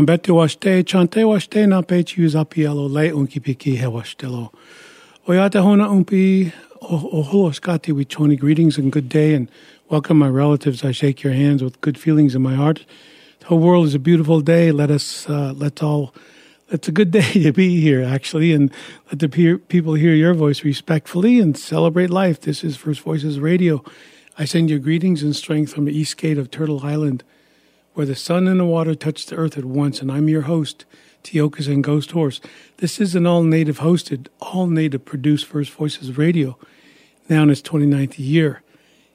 Ambete 0.00 0.32
washte, 0.32 0.82
chante 0.82 1.24
washte 1.24 1.68
na 1.68 1.82
pechi 1.82 2.22
uzapielo 2.22 2.88
le 2.88 3.12
unki 3.12 3.38
piki 3.38 3.76
he 3.76 3.84
washtelo. 3.84 4.50
Oyata 5.28 5.60
hona 5.60 5.90
umpi 5.90 6.50
oholoskati 6.80 7.92
with 7.92 8.08
Choni 8.08 8.38
greetings 8.38 8.78
and 8.78 8.90
good 8.90 9.10
day 9.10 9.34
and 9.34 9.50
welcome 9.90 10.18
my 10.18 10.26
relatives. 10.26 10.82
I 10.82 10.92
shake 10.92 11.22
your 11.22 11.34
hands 11.34 11.62
with 11.62 11.78
good 11.82 11.98
feelings 11.98 12.34
in 12.34 12.40
my 12.40 12.54
heart. 12.54 12.86
The 13.40 13.46
whole 13.48 13.58
world 13.58 13.84
is 13.88 13.94
a 13.94 13.98
beautiful 13.98 14.40
day. 14.40 14.72
Let 14.72 14.90
us, 14.90 15.28
uh, 15.28 15.52
let's 15.54 15.82
all, 15.82 16.14
it's 16.70 16.88
a 16.88 16.92
good 16.92 17.10
day 17.20 17.34
to 17.34 17.52
be 17.52 17.78
here 17.82 18.02
actually 18.02 18.54
and 18.54 18.70
let 19.08 19.18
the 19.18 19.28
peer, 19.28 19.58
people 19.58 19.92
hear 19.92 20.14
your 20.14 20.32
voice 20.32 20.64
respectfully 20.64 21.38
and 21.40 21.58
celebrate 21.58 22.08
life. 22.08 22.40
This 22.40 22.64
is 22.64 22.78
First 22.78 23.02
Voices 23.02 23.38
Radio. 23.38 23.84
I 24.38 24.46
send 24.46 24.70
you 24.70 24.78
greetings 24.78 25.22
and 25.22 25.36
strength 25.36 25.74
from 25.74 25.84
the 25.84 25.92
east 25.92 26.16
gate 26.16 26.38
of 26.38 26.50
Turtle 26.50 26.86
Island 26.86 27.22
where 27.94 28.06
the 28.06 28.14
sun 28.14 28.46
and 28.46 28.60
the 28.60 28.64
water 28.64 28.94
touch 28.94 29.26
the 29.26 29.36
earth 29.36 29.58
at 29.58 29.64
once, 29.64 30.00
and 30.00 30.10
I'm 30.10 30.28
your 30.28 30.42
host, 30.42 30.84
Tiokasin 31.24 31.82
Ghost 31.82 32.12
Horse. 32.12 32.40
This 32.78 33.00
is 33.00 33.14
an 33.14 33.26
all 33.26 33.42
native 33.42 33.80
hosted, 33.80 34.28
all 34.40 34.66
native 34.66 35.04
produced 35.04 35.46
First 35.46 35.72
Voices 35.72 36.16
radio, 36.16 36.56
now 37.28 37.42
in 37.42 37.50
its 37.50 37.62
29th 37.62 38.14
year, 38.16 38.62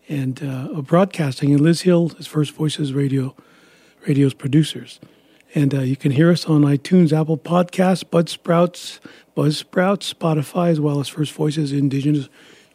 and 0.08 0.44
uh, 0.44 0.81
broadcasting. 0.81 1.52
And 1.52 1.62
Liz 1.62 1.81
Hill 1.81 2.12
is 2.19 2.28
First 2.28 2.53
Voices 2.53 2.94
radio, 2.94 3.35
radio's 4.08 4.34
producers. 4.34 5.00
And 5.56 5.74
uh, 5.74 5.80
you 5.80 5.96
can 5.96 6.12
hear 6.12 6.31
us 6.31 6.46
on 6.46 6.62
iTunes, 6.62 7.18
Apple 7.18 7.38
Podcasts, 7.38 8.03
Buzzsprouts, 8.03 9.00
Buzzsprouts, 9.38 10.14
Spotify, 10.14 10.69
as 10.69 10.81
well 10.81 11.00
as 11.00 11.08
First 11.08 11.31
Voices 11.31 11.72
Indigenous 11.72 12.28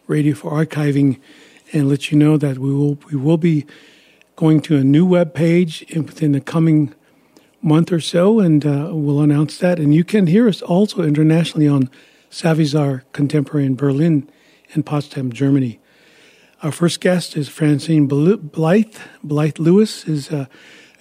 Radio 0.07 0.35
for 0.35 0.51
archiving, 0.51 1.21
and 1.73 1.89
let 1.89 2.11
you 2.11 2.19
know 2.19 2.37
that 2.37 2.59
we 2.59 2.73
will 2.73 2.99
we 3.11 3.17
will 3.17 3.37
be 3.37 3.67
going 4.37 4.61
to 4.63 4.77
a 4.77 4.85
new 4.85 5.05
web 5.05 5.35
page 5.35 5.85
within 5.95 6.33
the 6.33 6.41
coming 6.41 6.95
month 7.63 7.93
or 7.93 8.01
so, 8.01 8.41
and 8.41 8.65
uh, 8.65 8.89
we'll 8.93 9.21
announce 9.21 9.59
that. 9.59 9.79
And 9.79 9.95
you 9.95 10.05
can 10.05 10.27
hear 10.27 10.49
us 10.49 10.63
also 10.63 11.03
internationally 11.03 11.69
on 11.69 11.91
Savizar 12.31 13.03
Contemporary 13.13 13.67
in 13.67 13.75
Berlin 13.75 14.31
and 14.73 14.87
Potsdam, 14.87 15.33
Germany. 15.33 15.79
Our 16.63 16.73
first 16.73 17.01
guest 17.01 17.37
is 17.37 17.49
Francine 17.49 18.07
Blythe. 18.07 18.97
Blythe 19.25 19.59
Lewis 19.59 20.05
is 20.07 20.31
uh, 20.31 20.47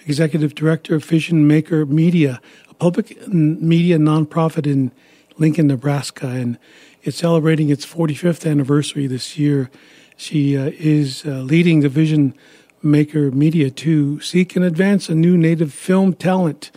executive 0.06 0.54
director 0.54 0.94
of 0.94 1.04
Vision 1.04 1.46
Maker 1.46 1.86
Media, 1.86 2.40
a 2.68 2.74
public 2.74 3.26
media 3.28 3.98
nonprofit 3.98 4.66
in 4.66 4.90
Lincoln, 5.36 5.66
Nebraska, 5.66 6.28
and 6.28 6.58
it's 7.02 7.18
celebrating 7.18 7.70
its 7.70 7.86
45th 7.86 8.50
anniversary 8.50 9.06
this 9.06 9.38
year. 9.38 9.70
She 10.16 10.56
uh, 10.56 10.70
is 10.74 11.24
uh, 11.24 11.40
leading 11.40 11.80
the 11.80 11.88
Vision 11.88 12.34
Maker 12.82 13.30
Media 13.30 13.70
to 13.70 14.20
seek 14.20 14.56
and 14.56 14.64
advance 14.64 15.08
a 15.08 15.14
new 15.14 15.36
native 15.36 15.72
film 15.72 16.14
talent. 16.14 16.70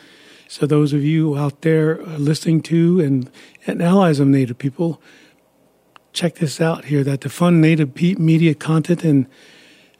So 0.47 0.65
those 0.65 0.93
of 0.93 1.03
you 1.03 1.37
out 1.37 1.61
there 1.61 1.97
listening 2.03 2.61
to 2.63 2.99
and, 2.99 3.31
and 3.65 3.81
allies 3.81 4.19
of 4.19 4.27
Native 4.27 4.57
people, 4.57 5.01
check 6.11 6.35
this 6.35 6.61
out 6.61 6.85
here. 6.85 7.03
That 7.03 7.21
to 7.21 7.29
fund 7.29 7.61
Native 7.61 7.99
media 8.19 8.53
content 8.53 9.03
and 9.03 9.27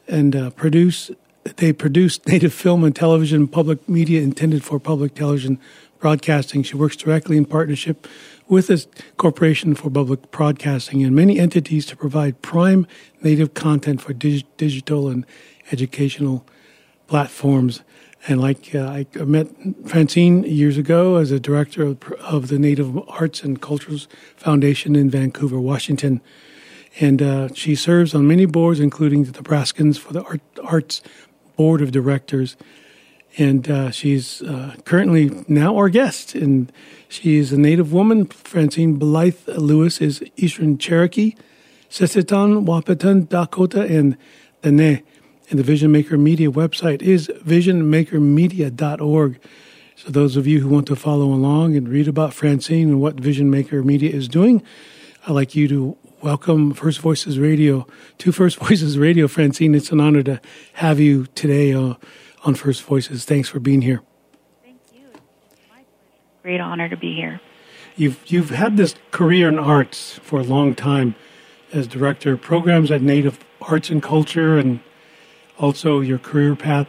and 0.08 0.36
uh, 0.36 0.50
produce, 0.52 1.12
they 1.58 1.74
produce 1.74 2.26
Native 2.28 2.54
film 2.54 2.84
and 2.84 2.96
television 2.96 3.48
public 3.48 3.88
media 3.88 4.22
intended 4.22 4.64
for 4.64 4.80
public 4.80 5.16
television 5.16 5.60
broadcasting. 6.00 6.64
She 6.64 6.76
works 6.76 6.98
directly 6.98 7.38
in 7.38 7.46
partnership 7.46 8.08
with 8.50 8.68
the 8.68 8.86
Corporation 9.16 9.74
for 9.74 9.90
Public 9.90 10.30
Broadcasting 10.32 11.02
and 11.04 11.16
many 11.16 11.40
entities 11.40 11.86
to 11.88 11.96
provide 11.96 12.42
prime 12.42 12.86
Native 13.22 13.54
content 13.54 14.02
for 14.02 14.12
dig- 14.14 14.46
digital 14.58 15.08
and 15.08 15.26
educational 15.74 16.46
platforms. 17.08 17.82
And 18.28 18.40
like 18.40 18.74
uh, 18.74 19.04
I 19.20 19.24
met 19.26 19.48
Francine 19.86 20.44
years 20.44 20.78
ago 20.78 21.18
as 21.18 21.32
a 21.32 21.40
director 21.40 21.84
of, 21.84 22.02
of, 22.22 22.48
the 22.48 22.58
Native 22.58 22.98
Arts 23.10 23.44
and 23.44 23.62
Cultures 23.62 24.08
Foundation 24.38 24.96
in 24.96 25.10
Vancouver, 25.10 25.60
Washington. 25.60 26.22
And 27.02 27.22
uh, 27.22 27.54
she 27.54 27.76
serves 27.76 28.16
on 28.16 28.26
many 28.28 28.46
boards, 28.46 28.80
including 28.80 29.26
the 29.26 29.34
Nebraskans 29.34 30.00
for 30.00 30.14
the 30.14 30.24
Art, 30.24 30.42
Arts 30.64 31.02
Board 31.58 31.82
of 31.82 31.92
Directors. 31.92 32.56
And 33.38 33.70
uh, 33.70 33.92
she's 33.92 34.42
uh, 34.44 34.76
currently 34.86 35.44
now 35.48 35.76
our 35.76 35.90
guest. 35.90 36.34
And 36.34 36.72
she 37.10 37.38
is 37.38 37.52
a 37.52 37.58
Native 37.58 37.92
woman. 37.92 38.28
Francine 38.28 38.94
Blythe 38.94 39.48
Lewis 39.48 40.00
is 40.00 40.24
Eastern 40.38 40.78
Cherokee, 40.78 41.36
Sisseton, 41.90 42.66
Wahpeton, 42.66 43.28
Dakota, 43.28 43.82
and 43.82 44.16
Dene. 44.62 45.04
And 45.50 45.60
the 45.60 45.64
Vision 45.64 45.92
Maker 45.92 46.18
Media 46.18 46.50
website 46.50 47.02
is 47.02 47.28
visionmakermedia.org. 47.46 49.40
So, 49.96 50.10
those 50.10 50.36
of 50.38 50.48
you 50.48 50.62
who 50.62 50.70
want 50.70 50.88
to 50.88 50.96
follow 50.96 51.26
along 51.26 51.76
and 51.76 51.88
read 51.88 52.08
about 52.08 52.34
Francine 52.34 52.90
and 52.90 53.00
what 53.00 53.20
Vision 53.20 53.50
Maker 53.52 53.84
Media 53.84 54.12
is 54.12 54.28
doing, 54.28 54.64
I'd 55.28 55.34
like 55.34 55.56
you 55.56 55.68
to 55.68 55.98
welcome 56.22 56.74
First 56.74 57.00
Voices 57.00 57.38
Radio 57.38 57.86
to 58.18 58.32
First 58.32 58.58
Voices 58.66 58.98
Radio, 58.98 59.28
Francine. 59.28 59.76
It's 59.76 59.92
an 59.92 60.00
honor 60.00 60.24
to 60.24 60.42
have 60.74 61.00
you 61.00 61.28
today 61.36 61.74
uh, 61.74 61.96
on 62.44 62.56
First 62.56 62.84
Voices. 62.84 63.26
Thanks 63.26 63.50
for 63.50 63.60
being 63.60 63.82
here. 63.82 64.02
Thank 64.64 64.78
you. 64.94 65.02
It's 65.14 65.60
my 65.70 65.76
pleasure. 65.76 65.88
Great 66.42 66.62
honor 66.62 66.90
to 66.90 66.98
be 66.98 67.14
here. 67.14 67.40
You've 67.96 68.20
you've 68.26 68.50
had 68.50 68.78
this 68.78 68.96
career 69.12 69.48
in 69.48 69.60
arts 69.60 70.20
for 70.24 70.40
a 70.40 70.44
long 70.44 70.74
time 70.74 71.16
as 71.72 71.86
director 71.88 72.34
of 72.34 72.42
programs 72.42 72.90
at 72.90 73.02
Native 73.02 73.40
Arts 73.62 73.90
and 73.90 74.02
Culture, 74.02 74.58
and 74.58 74.80
also 75.60 76.00
your 76.00 76.18
career 76.18 76.56
path 76.56 76.88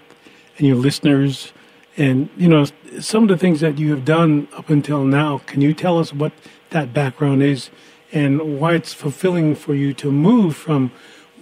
and 0.59 0.67
your 0.67 0.77
listeners, 0.77 1.53
and 1.97 2.29
you 2.37 2.49
know 2.49 2.67
some 3.01 3.25
of 3.25 3.29
the 3.29 3.37
things 3.37 3.61
that 3.61 3.79
you 3.79 3.91
have 3.91 4.05
done 4.05 4.49
up 4.57 4.71
until 4.71 5.05
now. 5.05 5.39
Can 5.39 5.61
you 5.61 5.75
tell 5.75 5.99
us 5.99 6.13
what 6.13 6.33
that 6.71 6.93
background 6.93 7.43
is 7.43 7.71
and 8.13 8.61
why 8.61 8.75
it's 8.75 8.93
fulfilling 8.93 9.55
for 9.55 9.75
you 9.75 9.93
to 9.95 10.11
move 10.11 10.57
from 10.57 10.93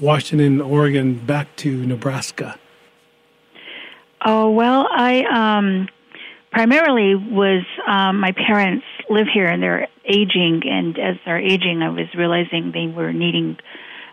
Washington, 0.01 0.61
Oregon, 0.61 1.15
back 1.15 1.55
to 1.57 1.85
Nebraska? 1.87 2.59
Oh 4.25 4.51
well, 4.51 4.87
I 4.91 5.25
um, 5.25 5.89
primarily 6.53 7.15
was 7.15 7.65
um, 7.87 8.21
my 8.21 8.33
parents 8.33 8.85
live 9.11 9.27
here 9.33 9.47
and 9.47 9.63
they're 9.63 9.89
aging, 10.05 10.63
and 10.65 10.99
as 10.99 11.17
they're 11.25 11.39
aging, 11.39 11.83
I 11.83 11.91
was 11.91 12.07
realizing 12.17 12.73
they 12.73 12.87
were 12.87 13.13
needing, 13.13 13.59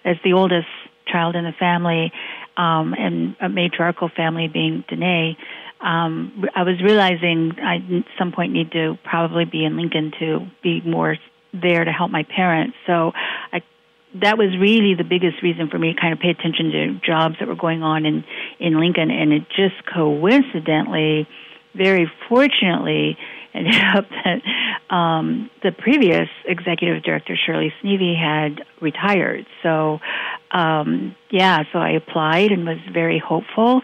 as 0.04 0.18
the 0.24 0.34
oldest 0.34 0.68
child 1.08 1.36
in 1.36 1.44
the 1.44 1.52
family, 1.54 2.12
um, 2.60 2.94
and 2.94 3.38
a 3.40 3.48
matriarchal 3.48 4.10
family 4.10 4.50
being 4.50 4.84
Dene, 4.90 5.38
um, 5.80 6.44
I 6.54 6.64
was 6.64 6.82
realizing 6.84 7.54
I 7.64 7.76
at 7.78 8.06
some 8.18 8.34
point 8.34 8.52
need 8.52 8.72
to 8.74 8.98
probably 9.04 9.46
be 9.46 9.64
in 9.64 9.78
Lincoln 9.78 10.12
to 10.20 10.46
be 10.62 10.82
more 10.82 11.16
there 11.54 11.86
to 11.86 11.92
help 11.92 12.12
my 12.12 12.24
parents. 12.24 12.76
So 12.86 13.14
I 13.54 13.62
that 14.16 14.40
was 14.40 14.50
really 14.60 14.96
the 14.96 15.04
biggest 15.04 15.42
reason 15.44 15.70
for 15.70 15.78
me 15.78 15.94
to 15.94 16.00
kind 16.00 16.14
of 16.14 16.20
pay 16.20 16.32
attention 16.32 16.72
to 16.72 17.00
jobs 17.06 17.36
that 17.40 17.48
were 17.48 17.56
going 17.56 17.82
on 17.82 18.06
in 18.06 18.26
in 18.60 18.78
Lincoln 18.80 19.10
and 19.10 19.32
it 19.32 19.44
just 19.56 19.76
coincidentally 19.94 21.28
very 21.76 22.12
fortunately 22.28 23.18
ended 23.54 23.82
up 23.96 24.06
that 24.10 24.94
um, 24.94 25.50
the 25.64 25.72
previous 25.72 26.30
executive 26.46 27.04
director 27.04 27.36
Shirley 27.36 27.74
Sneve 27.82 28.16
had 28.16 28.64
retired. 28.80 29.46
So 29.64 30.00
um, 30.52 31.16
yeah, 31.30 31.64
so 31.72 31.80
I 31.80 31.92
applied 31.92 32.52
and 32.52 32.66
was 32.66 32.80
very 32.92 33.20
hopeful 33.20 33.82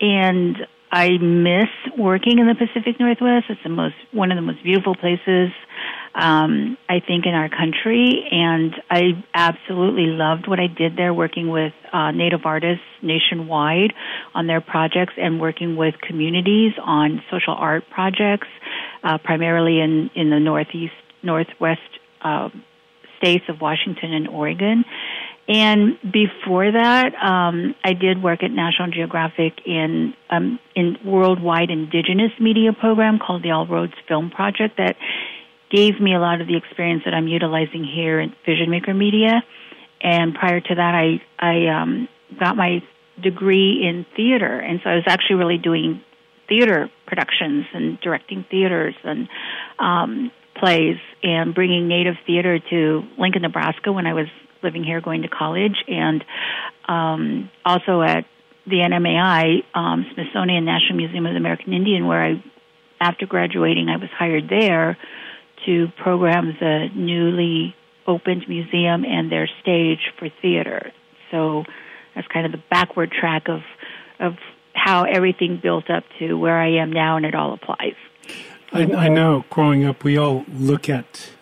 and 0.00 0.56
I 0.92 1.16
miss 1.16 1.70
working 1.96 2.38
in 2.38 2.46
the 2.46 2.54
Pacific 2.54 3.00
Northwest. 3.00 3.46
It's 3.48 3.62
the 3.62 3.70
most 3.70 3.94
one 4.12 4.30
of 4.30 4.36
the 4.36 4.42
most 4.42 4.62
beautiful 4.62 4.94
places 4.94 5.50
um, 6.14 6.76
I 6.86 7.00
think 7.00 7.24
in 7.24 7.32
our 7.32 7.48
country, 7.48 8.28
and 8.30 8.74
I 8.90 9.24
absolutely 9.32 10.08
loved 10.08 10.46
what 10.46 10.60
I 10.60 10.66
did 10.66 10.96
there, 10.96 11.14
working 11.14 11.48
with 11.48 11.72
uh, 11.90 12.10
Native 12.10 12.40
artists 12.44 12.84
nationwide 13.00 13.94
on 14.34 14.46
their 14.46 14.60
projects 14.60 15.14
and 15.16 15.40
working 15.40 15.76
with 15.76 15.94
communities 16.02 16.72
on 16.84 17.22
social 17.30 17.54
art 17.54 17.84
projects, 17.90 18.48
uh, 19.02 19.16
primarily 19.16 19.80
in 19.80 20.10
in 20.14 20.28
the 20.28 20.38
northeast 20.38 20.92
northwest 21.22 21.80
uh, 22.20 22.50
states 23.16 23.44
of 23.48 23.62
Washington 23.62 24.12
and 24.12 24.28
Oregon. 24.28 24.84
And 25.48 25.98
before 26.02 26.70
that, 26.70 27.14
um, 27.16 27.74
I 27.84 27.94
did 27.94 28.22
work 28.22 28.44
at 28.44 28.52
National 28.52 28.90
Geographic 28.90 29.54
in 29.66 30.14
um, 30.30 30.60
in 30.76 30.96
worldwide 31.04 31.70
indigenous 31.70 32.30
media 32.38 32.72
program 32.72 33.18
called 33.18 33.42
the 33.42 33.50
All 33.50 33.66
Roads 33.66 33.94
Film 34.06 34.30
Project 34.30 34.76
that 34.78 34.96
gave 35.70 36.00
me 36.00 36.14
a 36.14 36.20
lot 36.20 36.40
of 36.40 36.46
the 36.46 36.56
experience 36.56 37.02
that 37.04 37.14
I'm 37.14 37.26
utilizing 37.26 37.84
here 37.84 38.20
at 38.20 38.28
Vision 38.46 38.70
Maker 38.70 38.94
Media. 38.94 39.42
And 40.00 40.34
prior 40.34 40.60
to 40.60 40.74
that, 40.74 40.94
I 40.94 41.20
I 41.38 41.66
um, 41.66 42.08
got 42.38 42.56
my 42.56 42.82
degree 43.20 43.84
in 43.84 44.06
theater, 44.16 44.58
and 44.58 44.80
so 44.84 44.90
I 44.90 44.94
was 44.94 45.04
actually 45.08 45.36
really 45.36 45.58
doing 45.58 46.02
theater 46.48 46.88
productions 47.06 47.66
and 47.74 47.98
directing 48.00 48.44
theaters 48.50 48.94
and 49.02 49.28
um, 49.78 50.30
plays 50.54 50.98
and 51.22 51.54
bringing 51.54 51.88
native 51.88 52.14
theater 52.26 52.58
to 52.70 53.02
Lincoln, 53.18 53.42
Nebraska 53.42 53.92
when 53.92 54.06
I 54.06 54.14
was 54.14 54.26
living 54.62 54.84
here, 54.84 55.00
going 55.00 55.22
to 55.22 55.28
college, 55.28 55.76
and 55.88 56.24
um, 56.88 57.50
also 57.64 58.02
at 58.02 58.24
the 58.66 58.76
NMAI, 58.76 59.64
um, 59.74 60.06
Smithsonian 60.14 60.64
National 60.64 60.96
Museum 60.96 61.26
of 61.26 61.32
the 61.32 61.38
American 61.38 61.72
Indian, 61.72 62.06
where 62.06 62.24
I, 62.24 62.44
after 63.00 63.26
graduating, 63.26 63.88
I 63.88 63.96
was 63.96 64.10
hired 64.16 64.48
there 64.48 64.96
to 65.66 65.88
program 66.02 66.56
the 66.60 66.88
newly 66.94 67.74
opened 68.06 68.48
museum 68.48 69.04
and 69.04 69.30
their 69.30 69.48
stage 69.60 70.12
for 70.18 70.28
theater. 70.40 70.92
So 71.30 71.64
that's 72.14 72.26
kind 72.28 72.46
of 72.46 72.52
the 72.52 72.62
backward 72.70 73.10
track 73.10 73.48
of 73.48 73.60
of 74.20 74.34
how 74.74 75.04
everything 75.04 75.58
built 75.62 75.90
up 75.90 76.04
to 76.18 76.34
where 76.34 76.58
I 76.58 76.82
am 76.82 76.92
now, 76.92 77.16
and 77.16 77.26
it 77.26 77.34
all 77.34 77.52
applies. 77.52 77.94
I, 78.72 78.82
I 78.82 79.08
know. 79.08 79.44
Growing 79.50 79.84
up, 79.84 80.04
we 80.04 80.16
all 80.16 80.44
look 80.48 80.88
at 80.88 81.32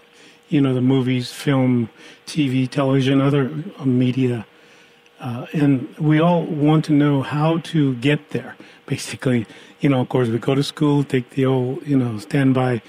you 0.50 0.60
know 0.60 0.74
the 0.74 0.82
movies, 0.82 1.32
film, 1.32 1.88
TV, 2.26 2.68
television, 2.68 3.20
other 3.20 3.50
uh, 3.78 3.84
media, 3.86 4.46
uh, 5.20 5.46
and 5.52 5.96
we 5.96 6.20
all 6.20 6.42
want 6.42 6.84
to 6.86 6.92
know 6.92 7.22
how 7.22 7.58
to 7.58 7.94
get 7.96 8.30
there. 8.30 8.56
Basically, 8.86 9.46
you 9.80 9.88
know, 9.88 10.00
of 10.00 10.08
course, 10.08 10.28
we 10.28 10.38
go 10.38 10.54
to 10.54 10.64
school, 10.64 11.04
take 11.04 11.30
the 11.30 11.46
old, 11.46 11.86
you 11.86 11.96
know, 11.96 12.18
standby, 12.18 12.82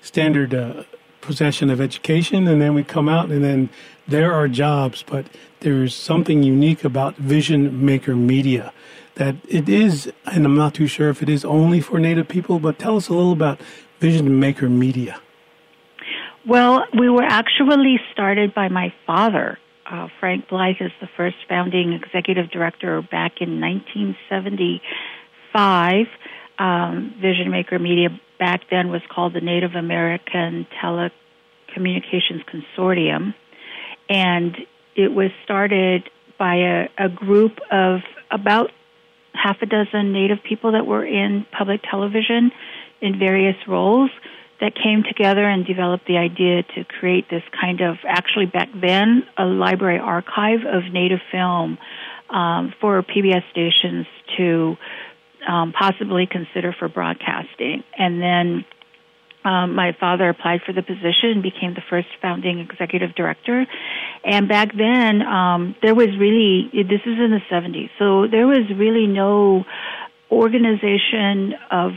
standard 0.00 0.54
uh, 0.54 0.84
possession 1.20 1.68
of 1.68 1.80
education, 1.80 2.46
and 2.46 2.62
then 2.62 2.74
we 2.74 2.84
come 2.84 3.08
out, 3.08 3.30
and 3.30 3.44
then 3.44 3.68
there 4.06 4.32
are 4.32 4.46
jobs. 4.46 5.02
But 5.02 5.26
there's 5.60 5.94
something 5.94 6.44
unique 6.44 6.84
about 6.84 7.16
Vision 7.16 7.84
Maker 7.84 8.14
Media 8.14 8.72
that 9.16 9.34
it 9.48 9.68
is, 9.68 10.12
and 10.26 10.46
I'm 10.46 10.54
not 10.54 10.74
too 10.74 10.86
sure 10.86 11.10
if 11.10 11.20
it 11.20 11.28
is 11.28 11.44
only 11.44 11.80
for 11.80 11.98
Native 11.98 12.28
people. 12.28 12.60
But 12.60 12.78
tell 12.78 12.96
us 12.96 13.08
a 13.08 13.14
little 13.14 13.32
about 13.32 13.60
Vision 13.98 14.38
Maker 14.38 14.68
Media. 14.68 15.20
Well, 16.48 16.84
we 16.98 17.10
were 17.10 17.24
actually 17.24 18.00
started 18.12 18.54
by 18.54 18.68
my 18.68 18.94
father. 19.06 19.58
Uh, 19.84 20.08
Frank 20.18 20.48
Blythe 20.48 20.76
is 20.80 20.92
the 20.98 21.08
first 21.14 21.36
founding 21.46 21.92
executive 21.92 22.50
director 22.50 23.02
back 23.02 23.42
in 23.42 23.60
1975. 23.60 26.06
Um, 26.58 27.14
Vision 27.20 27.50
Maker 27.50 27.78
Media 27.78 28.08
back 28.38 28.62
then 28.70 28.90
was 28.90 29.02
called 29.14 29.34
the 29.34 29.42
Native 29.42 29.74
American 29.74 30.66
Telecommunications 30.82 32.46
Consortium, 32.48 33.34
and 34.08 34.56
it 34.96 35.12
was 35.12 35.30
started 35.44 36.08
by 36.38 36.54
a, 36.54 36.88
a 36.96 37.10
group 37.10 37.58
of 37.70 38.00
about 38.30 38.70
half 39.34 39.58
a 39.60 39.66
dozen 39.66 40.14
Native 40.14 40.38
people 40.48 40.72
that 40.72 40.86
were 40.86 41.04
in 41.04 41.44
public 41.56 41.82
television 41.82 42.52
in 43.02 43.18
various 43.18 43.56
roles 43.68 44.10
that 44.60 44.74
came 44.74 45.04
together 45.04 45.44
and 45.44 45.64
developed 45.64 46.06
the 46.06 46.16
idea 46.16 46.62
to 46.74 46.84
create 46.84 47.30
this 47.30 47.42
kind 47.60 47.80
of, 47.80 47.96
actually 48.06 48.46
back 48.46 48.68
then, 48.74 49.24
a 49.36 49.44
library 49.44 49.98
archive 49.98 50.60
of 50.66 50.92
native 50.92 51.20
film 51.30 51.78
um, 52.30 52.74
for 52.80 53.02
PBS 53.02 53.42
stations 53.50 54.06
to 54.36 54.76
um, 55.48 55.72
possibly 55.72 56.26
consider 56.26 56.74
for 56.76 56.88
broadcasting. 56.88 57.84
And 57.96 58.20
then 58.20 58.64
um, 59.44 59.74
my 59.74 59.96
father 59.98 60.28
applied 60.28 60.62
for 60.66 60.72
the 60.72 60.82
position 60.82 61.30
and 61.30 61.42
became 61.42 61.74
the 61.74 61.82
first 61.88 62.08
founding 62.20 62.58
executive 62.58 63.14
director. 63.14 63.66
And 64.24 64.48
back 64.48 64.76
then, 64.76 65.22
um, 65.22 65.76
there 65.82 65.94
was 65.94 66.08
really, 66.18 66.68
this 66.72 67.00
is 67.06 67.18
in 67.18 67.30
the 67.30 67.40
70s, 67.50 67.90
so 67.98 68.26
there 68.26 68.46
was 68.46 68.68
really 68.76 69.06
no 69.06 69.64
organization 70.30 71.54
of 71.70 71.92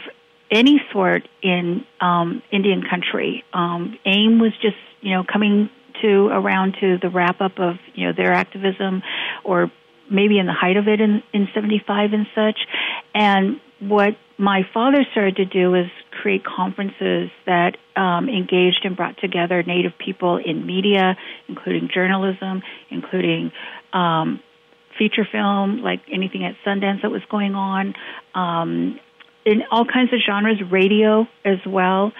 any 0.51 0.81
sort 0.91 1.27
in 1.41 1.85
um, 2.01 2.43
Indian 2.51 2.83
country. 2.87 3.43
Um, 3.53 3.97
AIM 4.05 4.39
was 4.39 4.51
just, 4.61 4.75
you 5.01 5.15
know, 5.15 5.23
coming 5.23 5.69
to 6.01 6.27
around 6.27 6.75
to 6.81 6.97
the 7.01 7.09
wrap 7.09 7.41
up 7.41 7.59
of, 7.59 7.75
you 7.93 8.07
know, 8.07 8.13
their 8.15 8.33
activism 8.33 9.01
or 9.43 9.71
maybe 10.09 10.37
in 10.37 10.45
the 10.45 10.53
height 10.53 10.77
of 10.77 10.87
it 10.87 10.99
in, 10.99 11.23
in 11.33 11.47
75 11.53 12.13
and 12.13 12.27
such. 12.35 12.59
And 13.15 13.61
what 13.79 14.17
my 14.37 14.63
father 14.73 15.05
started 15.11 15.37
to 15.37 15.45
do 15.45 15.71
was 15.71 15.85
create 16.11 16.43
conferences 16.43 17.29
that 17.45 17.77
um, 17.95 18.27
engaged 18.27 18.81
and 18.83 18.95
brought 18.95 19.17
together 19.19 19.63
Native 19.63 19.93
people 19.97 20.37
in 20.37 20.65
media, 20.65 21.15
including 21.47 21.89
journalism, 21.93 22.61
including 22.89 23.51
um, 23.93 24.41
feature 24.97 25.27
film, 25.31 25.81
like 25.81 26.01
anything 26.11 26.43
at 26.43 26.55
Sundance 26.65 27.01
that 27.01 27.11
was 27.11 27.21
going 27.29 27.55
on, 27.55 27.93
um, 28.35 28.99
in 29.45 29.63
all 29.71 29.85
kinds 29.85 30.13
of 30.13 30.19
genres, 30.25 30.59
radio 30.71 31.27
as 31.45 31.57
well, 31.65 32.11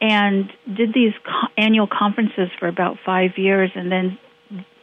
and 0.00 0.50
did 0.66 0.94
these 0.94 1.12
co- 1.24 1.48
annual 1.58 1.86
conferences 1.86 2.48
for 2.58 2.68
about 2.68 2.96
five 3.04 3.32
years, 3.36 3.70
and 3.74 3.90
then 3.90 4.18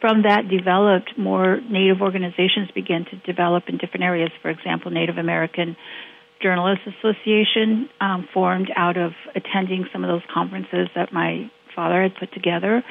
from 0.00 0.22
that 0.22 0.48
developed 0.48 1.18
more 1.18 1.60
Native 1.68 2.00
organizations 2.00 2.70
began 2.74 3.04
to 3.06 3.16
develop 3.26 3.64
in 3.68 3.78
different 3.78 4.04
areas. 4.04 4.30
For 4.40 4.50
example, 4.50 4.90
Native 4.90 5.18
American 5.18 5.76
Journalists 6.40 6.86
Association 6.86 7.88
um, 8.00 8.28
formed 8.32 8.70
out 8.76 8.96
of 8.96 9.12
attending 9.34 9.86
some 9.92 10.04
of 10.04 10.08
those 10.08 10.22
conferences 10.32 10.88
that 10.94 11.12
my 11.12 11.50
father 11.74 12.02
had 12.02 12.14
put 12.16 12.32
together, 12.32 12.82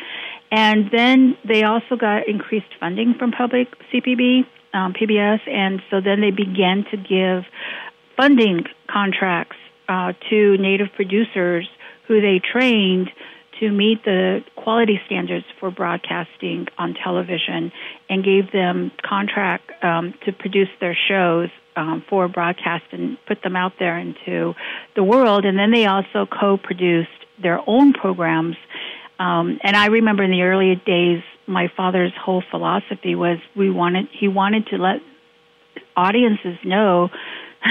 And 0.51 0.89
then 0.91 1.37
they 1.45 1.63
also 1.63 1.97
got 1.99 2.27
increased 2.27 2.71
funding 2.79 3.15
from 3.19 3.31
public 3.31 3.67
CPB, 3.91 4.45
um, 4.73 4.93
PBS, 4.93 5.39
and 5.45 5.81
so 5.89 5.99
then 5.99 6.21
they 6.21 6.31
began 6.31 6.85
to 6.91 6.97
give 6.97 7.43
funding 8.17 8.65
contracts 8.91 9.55
uh, 9.87 10.13
to 10.29 10.57
native 10.57 10.87
producers 10.95 11.67
who 12.07 12.19
they 12.19 12.39
trained 12.39 13.09
to 13.59 13.71
meet 13.71 14.03
the 14.03 14.41
quality 14.55 14.99
standards 15.05 15.45
for 15.59 15.71
broadcasting 15.71 16.67
on 16.77 16.93
television 16.93 17.71
and 18.09 18.23
gave 18.23 18.51
them 18.51 18.91
contract 19.03 19.71
um, 19.83 20.13
to 20.25 20.31
produce 20.31 20.69
their 20.79 20.97
shows 21.07 21.49
um, 21.75 22.03
for 22.09 22.27
broadcast 22.27 22.83
and 22.91 23.17
put 23.27 23.41
them 23.43 23.55
out 23.55 23.73
there 23.79 23.97
into 23.97 24.53
the 24.95 25.03
world. 25.03 25.45
And 25.45 25.57
then 25.57 25.71
they 25.71 25.85
also 25.85 26.25
co-produced 26.25 27.09
their 27.41 27.59
own 27.67 27.93
programs. 27.93 28.55
Um, 29.19 29.59
and 29.63 29.75
I 29.75 29.87
remember 29.87 30.23
in 30.23 30.31
the 30.31 30.41
early 30.43 30.75
days, 30.85 31.23
my 31.47 31.71
father's 31.75 32.13
whole 32.19 32.43
philosophy 32.51 33.15
was 33.15 33.37
we 33.55 33.69
wanted 33.69 34.07
he 34.11 34.27
wanted 34.27 34.67
to 34.67 34.77
let 34.77 35.01
audiences 35.95 36.57
know 36.63 37.09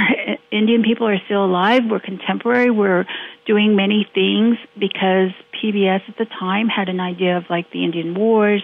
Indian 0.50 0.82
people 0.82 1.06
are 1.06 1.18
still 1.24 1.44
alive. 1.44 1.82
We're 1.88 2.00
contemporary. 2.00 2.70
We're 2.70 3.04
doing 3.46 3.76
many 3.76 4.06
things 4.14 4.56
because 4.78 5.30
PBS 5.62 6.08
at 6.08 6.18
the 6.18 6.26
time 6.26 6.68
had 6.68 6.88
an 6.88 7.00
idea 7.00 7.36
of 7.36 7.44
like 7.48 7.70
the 7.70 7.84
Indian 7.84 8.14
Wars, 8.14 8.62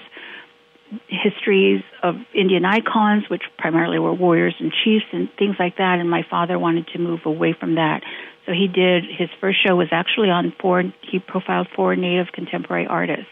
histories 1.09 1.83
of 2.03 2.17
Indian 2.35 2.65
icons, 2.65 3.25
which 3.29 3.43
primarily 3.59 3.99
were 3.99 4.13
warriors 4.13 4.55
and 4.59 4.73
chiefs 4.85 5.07
and 5.13 5.29
things 5.39 5.57
like 5.59 5.77
that. 5.79 5.99
And 5.99 6.11
my 6.11 6.23
father 6.29 6.59
wanted 6.59 6.89
to 6.89 6.99
move 6.99 7.21
away 7.25 7.55
from 7.59 7.77
that. 7.77 8.03
So 8.47 8.53
he 8.53 8.67
did, 8.67 9.05
his 9.05 9.29
first 9.41 9.65
show 9.65 9.77
was 9.77 9.89
actually 9.93 10.29
on 10.29 10.53
four, 10.61 10.83
he 11.01 11.19
profiled 11.21 11.69
four 11.75 11.95
native 11.95 12.33
contemporary 12.33 12.87
artists. 12.87 13.31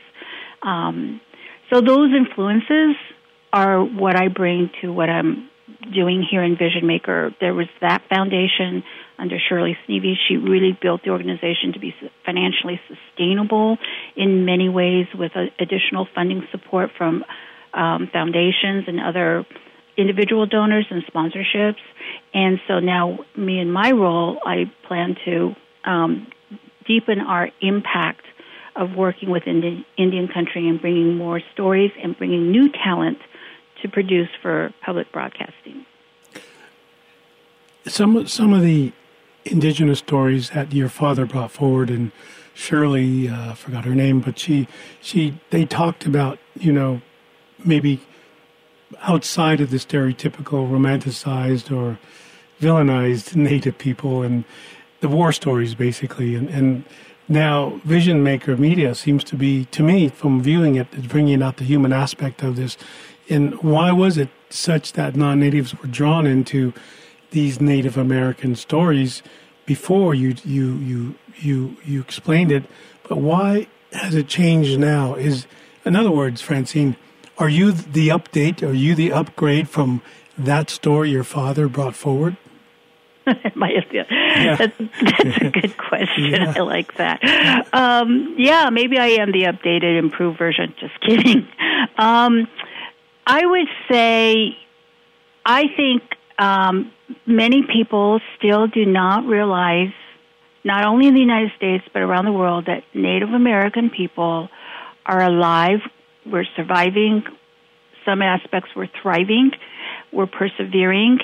Um, 0.63 1.21
so 1.73 1.81
those 1.81 2.11
influences 2.15 2.97
are 3.53 3.83
what 3.83 4.17
I 4.17 4.29
bring 4.29 4.71
to 4.81 4.93
what 4.93 5.11
I'm 5.11 5.50
doing 5.93 6.23
here 6.29 6.43
in 6.43 6.57
Vision 6.57 6.87
Maker. 6.87 7.35
There 7.41 7.55
was 7.55 7.67
that 7.81 8.03
foundation 8.09 8.83
under 9.19 9.39
Shirley 9.39 9.77
Sneve. 9.87 10.15
She 10.29 10.37
really 10.37 10.77
built 10.81 11.03
the 11.05 11.11
organization 11.11 11.73
to 11.75 11.79
be 11.79 11.95
financially 12.25 12.81
sustainable 12.89 13.79
in 14.17 14.45
many 14.45 14.69
ways 14.69 15.07
with 15.15 15.33
additional 15.59 16.07
funding 16.15 16.47
support 16.51 16.91
from 16.97 17.25
um, 17.75 18.09
foundations 18.13 18.85
and 18.89 19.01
other 19.01 19.47
individual 19.97 20.47
donors 20.47 20.87
and 20.91 21.05
sponsorships. 21.07 21.81
And 22.33 22.61
so 22.67 22.81
now, 22.81 23.19
me 23.37 23.59
and 23.59 23.73
my 23.73 23.93
role, 23.93 24.39
I 24.45 24.71
plan 24.87 25.17
to 25.25 25.55
um, 25.85 26.27
deepen 26.87 27.21
our 27.21 27.51
impact 27.61 28.25
of 28.77 28.95
working 28.97 29.31
with 29.31 29.47
Indian, 29.47 29.85
Indian 29.99 30.29
country 30.29 30.69
and 30.69 30.81
bringing 30.81 31.17
more 31.17 31.41
stories 31.53 31.91
and 32.03 32.17
bringing 32.17 32.51
new 32.51 32.71
talent 32.73 33.19
to 33.83 33.89
produce 33.89 34.29
for 34.43 34.73
public 34.83 35.11
broadcasting. 35.13 35.87
Some 37.87 38.27
some 38.27 38.53
of 38.53 38.63
the 38.63 38.93
indigenous 39.45 39.99
stories 40.01 40.51
that 40.51 40.73
your 40.73 40.89
father 40.89 41.25
brought 41.27 41.51
forward, 41.51 41.91
and 41.91 42.13
Shirley 42.55 43.29
uh, 43.29 43.55
forgot 43.55 43.85
her 43.85 43.95
name, 43.95 44.21
but 44.21 44.39
she 44.39 44.69
she 45.01 45.41
they 45.51 45.65
talked 45.65 46.07
about 46.07 46.39
you 46.55 46.73
know 46.73 47.01
maybe 47.65 48.01
outside 49.03 49.61
of 49.61 49.71
the 49.71 49.77
stereotypical 49.77 50.69
romanticized 50.69 51.75
or 51.75 51.99
villainized 52.61 53.35
native 53.35 53.79
people 53.79 54.23
and 54.23 54.45
the 55.01 55.09
war 55.09 55.33
stories 55.33 55.75
basically 55.75 56.35
and, 56.35 56.49
and 56.51 56.85
now 57.29 57.81
vision 57.85 58.23
maker 58.23 58.57
media 58.57 58.95
seems 58.95 59.25
to 59.25 59.37
be 59.37 59.65
to 59.67 59.83
me 59.83 60.09
from 60.09 60.43
viewing 60.43 60.75
it 60.77 61.09
bringing 61.09 61.43
out 61.43 61.57
the 61.57 61.65
human 61.65 61.93
aspect 61.93 62.43
of 62.43 62.57
this 62.57 62.77
and 63.31 63.55
why 63.63 63.93
was 63.93 64.19
it 64.19 64.29
such 64.51 64.93
that 64.95 65.17
non-natives 65.17 65.75
were 65.81 65.89
drawn 65.89 66.27
into 66.27 66.75
these 67.31 67.61
native 67.61 67.97
american 67.97 68.55
stories 68.55 69.23
before 69.67 70.15
you 70.15 70.35
you 70.45 70.75
you 70.75 71.15
you 71.37 71.77
you 71.85 72.01
explained 72.01 72.53
it 72.53 72.65
but 73.09 73.19
why 73.19 73.67
has 73.93 74.15
it 74.15 74.29
changed 74.29 74.79
now 74.79 75.15
is 75.15 75.47
in 75.85 75.97
other 75.97 76.11
words 76.11 76.41
francine 76.41 76.97
are 77.41 77.49
you 77.49 77.73
the 77.73 78.09
update? 78.09 78.63
Are 78.63 78.75
you 78.75 78.95
the 78.95 79.13
upgrade 79.13 79.67
from 79.67 80.03
that 80.37 80.69
story 80.69 81.11
your 81.11 81.25
father 81.25 81.69
brought 81.69 81.97
forward? 81.97 82.37
My, 83.55 83.71
yeah. 83.91 84.57
that's, 84.57 84.77
that's 84.79 85.37
a 85.39 85.51
good 85.51 85.77
question. 85.79 86.25
Yeah. 86.27 86.53
I 86.55 86.61
like 86.61 86.97
that. 86.97 87.67
Um, 87.73 88.35
yeah, 88.37 88.69
maybe 88.69 88.99
I 88.99 89.07
am 89.23 89.33
the 89.33 89.45
updated, 89.45 89.99
improved 89.99 90.37
version. 90.39 90.75
Just 90.79 91.01
kidding. 91.01 91.49
Um, 91.97 92.47
I 93.33 93.47
would 93.47 93.69
say, 93.89 94.57
I 95.47 95.63
think 95.77 96.03
um, 96.37 96.91
many 97.27 97.63
people 97.63 98.19
still 98.37 98.67
do 98.67 98.85
not 98.85 99.25
realize, 99.25 99.93
not 100.65 100.85
only 100.85 101.07
in 101.07 101.15
the 101.15 101.21
United 101.21 101.53
States 101.57 101.85
but 101.93 102.03
around 102.03 102.25
the 102.25 102.33
world, 102.33 102.67
that 102.67 102.83
Native 102.93 103.29
American 103.29 103.89
people 103.89 104.49
are 105.07 105.23
alive, 105.23 105.79
we're 106.27 106.45
surviving. 106.57 107.23
Some 108.05 108.21
aspects 108.21 108.71
we're 108.75 108.91
thriving. 109.01 109.53
We're 110.13 110.27
persevering. 110.27 111.21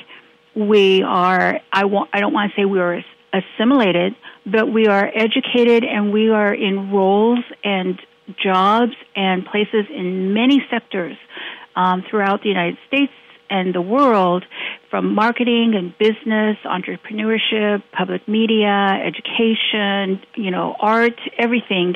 We 0.55 1.03
are, 1.03 1.59
I, 1.73 1.87
want, 1.87 2.11
I 2.13 2.21
don't 2.21 2.33
want 2.33 2.53
to 2.53 2.61
say 2.61 2.65
we 2.67 2.79
are 2.79 3.03
assimilated, 3.33 4.15
but 4.47 4.73
we 4.73 4.87
are 4.87 5.11
educated 5.13 5.83
and 5.83 6.13
we 6.13 6.31
are 6.31 6.55
in 6.55 6.93
roles 6.93 7.41
and 7.65 8.01
jobs 8.41 8.93
and 9.17 9.45
places 9.45 9.87
in 9.93 10.35
many 10.35 10.65
sectors 10.71 11.17
um, 11.77 12.03
throughout 12.09 12.43
the 12.43 12.49
United 12.49 12.79
States 12.89 13.13
and 13.49 13.75
the 13.75 13.81
world 13.81 14.45
from 14.91 15.15
marketing 15.15 15.75
and 15.77 15.97
business, 15.99 16.57
entrepreneurship, 16.65 17.83
public 17.97 18.27
media, 18.27 18.99
education, 19.05 20.21
you 20.35 20.51
know, 20.51 20.75
art, 20.81 21.19
everything. 21.39 21.95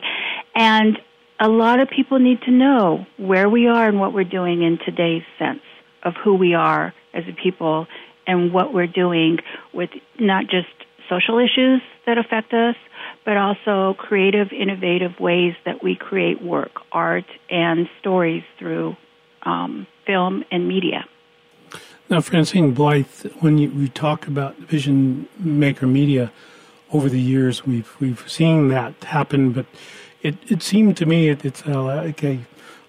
And 0.54 0.98
a 1.40 1.48
lot 1.48 1.80
of 1.80 1.88
people 1.88 2.18
need 2.18 2.42
to 2.42 2.50
know 2.50 3.06
where 3.16 3.48
we 3.48 3.66
are 3.66 3.88
and 3.88 3.98
what 3.98 4.12
we're 4.12 4.24
doing 4.24 4.62
in 4.62 4.78
today's 4.84 5.22
sense 5.38 5.62
of 6.04 6.14
who 6.22 6.34
we 6.34 6.54
are 6.54 6.94
as 7.14 7.24
a 7.28 7.42
people 7.42 7.86
and 8.26 8.52
what 8.52 8.72
we're 8.72 8.86
doing 8.86 9.38
with 9.74 9.90
not 10.18 10.44
just 10.44 10.68
social 11.08 11.38
issues 11.38 11.82
that 12.06 12.18
affect 12.18 12.52
us, 12.52 12.76
but 13.24 13.36
also 13.36 13.94
creative, 13.98 14.48
innovative 14.52 15.18
ways 15.18 15.54
that 15.64 15.82
we 15.82 15.96
create 15.96 16.42
work, 16.42 16.70
art, 16.92 17.24
and 17.50 17.88
stories 17.98 18.44
through 18.58 18.94
um, 19.42 19.86
film 20.06 20.44
and 20.50 20.68
media. 20.68 21.04
Now, 22.08 22.20
Francine 22.20 22.72
Blythe, 22.72 23.26
when 23.38 23.58
you, 23.58 23.70
we 23.70 23.88
talk 23.88 24.26
about 24.26 24.56
Vision 24.56 25.28
Maker 25.38 25.86
Media 25.86 26.32
over 26.92 27.08
the 27.08 27.20
years, 27.20 27.64
we've 27.64 27.94
we've 28.00 28.28
seen 28.28 28.68
that 28.68 28.94
happen, 29.04 29.52
but 29.52 29.66
it, 30.22 30.34
it 30.50 30.62
seemed 30.62 30.96
to 30.96 31.06
me 31.06 31.28
it, 31.28 31.44
it's 31.44 31.62
uh, 31.64 31.82
like 31.84 32.24
a, 32.24 32.40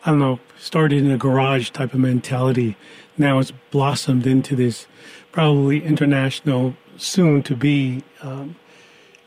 I 0.06 0.10
don't 0.10 0.20
know, 0.20 0.40
started 0.58 1.04
in 1.04 1.12
a 1.12 1.18
garage 1.18 1.70
type 1.70 1.94
of 1.94 2.00
mentality. 2.00 2.78
Now 3.16 3.38
it's 3.38 3.52
blossomed 3.70 4.26
into 4.26 4.56
this 4.56 4.88
probably 5.32 5.84
international, 5.84 6.76
soon 6.98 7.44
to 7.44 7.56
be, 7.56 8.04
um, 8.24 8.56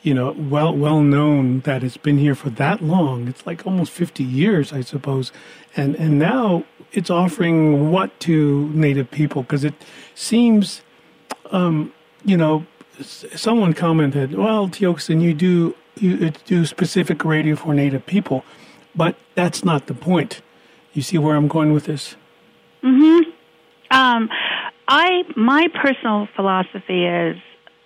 you 0.02 0.12
know, 0.12 0.32
well 0.32 0.76
well 0.76 1.00
known 1.00 1.60
that 1.60 1.84
it's 1.84 1.96
been 1.96 2.18
here 2.18 2.34
for 2.34 2.50
that 2.50 2.82
long. 2.82 3.28
It's 3.28 3.46
like 3.46 3.64
almost 3.64 3.92
fifty 3.92 4.24
years, 4.24 4.72
I 4.72 4.80
suppose, 4.80 5.30
and 5.76 5.94
and 5.94 6.18
now 6.18 6.64
it's 6.94 7.10
offering 7.10 7.90
what 7.90 8.18
to 8.20 8.70
Native 8.72 9.10
people 9.10 9.42
because 9.42 9.64
it 9.64 9.74
seems, 10.14 10.82
um, 11.50 11.92
you 12.24 12.36
know, 12.36 12.64
someone 13.00 13.74
commented, 13.74 14.34
"Well, 14.34 14.68
Tiokasin, 14.68 15.20
you 15.20 15.34
do 15.34 15.74
you 15.96 16.30
do 16.30 16.64
specific 16.64 17.24
radio 17.24 17.56
for 17.56 17.74
Native 17.74 18.06
people, 18.06 18.44
but 18.94 19.16
that's 19.34 19.64
not 19.64 19.86
the 19.86 19.94
point. 19.94 20.40
You 20.92 21.02
see 21.02 21.18
where 21.18 21.36
I'm 21.36 21.48
going 21.48 21.72
with 21.72 21.86
this? 21.86 22.16
Hmm. 22.82 23.20
Um, 23.90 24.28
I 24.88 25.22
my 25.36 25.68
personal 25.82 26.28
philosophy 26.36 27.04
is 27.04 27.36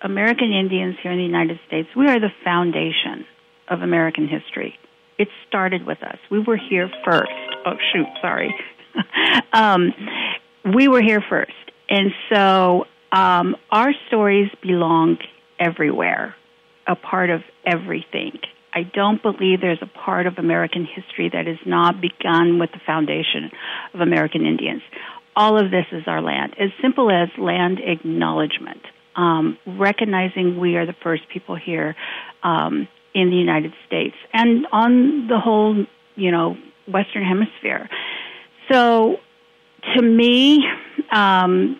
American 0.01 0.51
Indians 0.53 0.95
here 1.01 1.11
in 1.11 1.17
the 1.17 1.23
United 1.23 1.59
States. 1.67 1.89
We 1.95 2.07
are 2.07 2.19
the 2.19 2.31
foundation 2.43 3.25
of 3.67 3.81
American 3.81 4.27
history. 4.27 4.77
It 5.17 5.27
started 5.47 5.85
with 5.85 6.01
us. 6.03 6.17
We 6.29 6.39
were 6.39 6.57
here 6.57 6.89
first. 7.03 7.31
Oh 7.65 7.77
shoot, 7.91 8.07
sorry. 8.21 8.53
um, 9.53 9.93
we 10.75 10.87
were 10.87 11.01
here 11.01 11.23
first, 11.27 11.51
and 11.89 12.11
so 12.31 12.85
um, 13.11 13.55
our 13.71 13.91
stories 14.07 14.49
belong 14.61 15.17
everywhere 15.59 16.35
a 16.87 16.95
part 16.95 17.29
of 17.29 17.41
everything. 17.65 18.39
I 18.73 18.83
don't 18.83 19.21
believe 19.21 19.61
there's 19.61 19.81
a 19.81 19.99
part 20.05 20.27
of 20.27 20.37
American 20.37 20.85
history 20.85 21.29
that 21.33 21.47
is 21.47 21.57
not 21.65 22.01
begun 22.01 22.59
with 22.59 22.71
the 22.71 22.79
foundation 22.85 23.51
of 23.93 24.01
American 24.01 24.45
Indians. 24.45 24.81
All 25.35 25.57
of 25.57 25.71
this 25.71 25.85
is 25.91 26.03
our 26.07 26.21
land, 26.21 26.55
as 26.59 26.69
simple 26.81 27.09
as 27.09 27.29
land 27.37 27.79
acknowledgement, 27.83 28.81
um, 29.15 29.57
recognizing 29.65 30.59
we 30.59 30.75
are 30.75 30.85
the 30.85 30.95
first 31.03 31.23
people 31.31 31.55
here 31.55 31.95
um, 32.43 32.87
in 33.13 33.29
the 33.29 33.35
United 33.35 33.73
States. 33.87 34.15
And 34.33 34.67
on 34.71 35.27
the 35.27 35.39
whole, 35.39 35.85
you 36.15 36.31
know, 36.31 36.57
Western 36.87 37.23
Hemisphere. 37.23 37.89
So, 38.71 39.17
to 39.95 40.01
me, 40.01 40.63
um, 41.11 41.79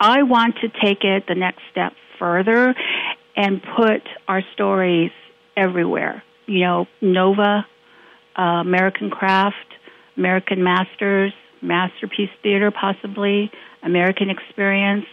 I 0.00 0.22
want 0.22 0.56
to 0.60 0.68
take 0.68 1.04
it 1.04 1.24
the 1.26 1.34
next 1.34 1.62
step 1.70 1.92
further 2.18 2.74
and 3.36 3.62
put 3.76 4.02
our 4.28 4.42
stories 4.52 5.10
everywhere. 5.56 6.22
You 6.46 6.60
know, 6.60 6.86
Nova, 7.00 7.66
uh, 8.38 8.42
American 8.42 9.10
Craft, 9.10 9.56
American 10.16 10.62
Masters, 10.62 11.32
Masterpiece 11.62 12.30
Theater, 12.42 12.70
possibly, 12.70 13.50
American 13.82 14.30
Experience, 14.30 15.06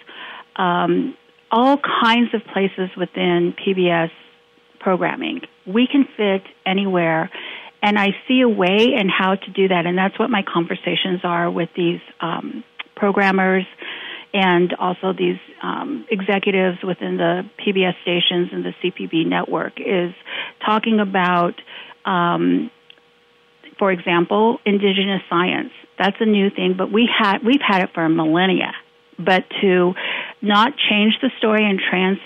um, 0.57 1.15
all 1.49 1.77
kinds 1.77 2.33
of 2.33 2.41
places 2.53 2.89
within 2.97 3.53
PBS 3.53 4.11
programming. 4.79 5.41
We 5.65 5.87
can 5.87 6.05
fit 6.17 6.43
anywhere. 6.65 7.29
And 7.81 7.97
I 7.97 8.09
see 8.27 8.41
a 8.41 8.49
way 8.49 8.93
and 8.97 9.09
how 9.09 9.35
to 9.35 9.51
do 9.51 9.67
that. 9.67 9.85
And 9.85 9.97
that's 9.97 10.17
what 10.19 10.29
my 10.29 10.43
conversations 10.43 11.21
are 11.23 11.49
with 11.49 11.69
these 11.75 11.99
um, 12.19 12.63
programmers 12.95 13.65
and 14.33 14.73
also 14.75 15.13
these 15.13 15.39
um, 15.61 16.05
executives 16.09 16.77
within 16.83 17.17
the 17.17 17.43
PBS 17.59 17.93
stations 18.01 18.49
and 18.51 18.63
the 18.63 18.73
CPB 18.81 19.25
network 19.27 19.73
is 19.79 20.13
talking 20.65 20.99
about, 20.99 21.55
um, 22.05 22.71
for 23.77 23.91
example, 23.91 24.59
indigenous 24.65 25.21
science. 25.29 25.71
That's 25.97 26.17
a 26.19 26.25
new 26.25 26.49
thing, 26.49 26.75
but 26.77 26.91
we 26.91 27.09
had 27.11 27.39
we've 27.43 27.61
had 27.65 27.83
it 27.83 27.89
for 27.93 28.07
millennia. 28.07 28.73
But 29.17 29.43
to 29.61 29.93
not 30.41 30.73
change 30.89 31.13
the 31.21 31.29
story 31.37 31.69
and 31.69 31.79
trans 31.79 32.17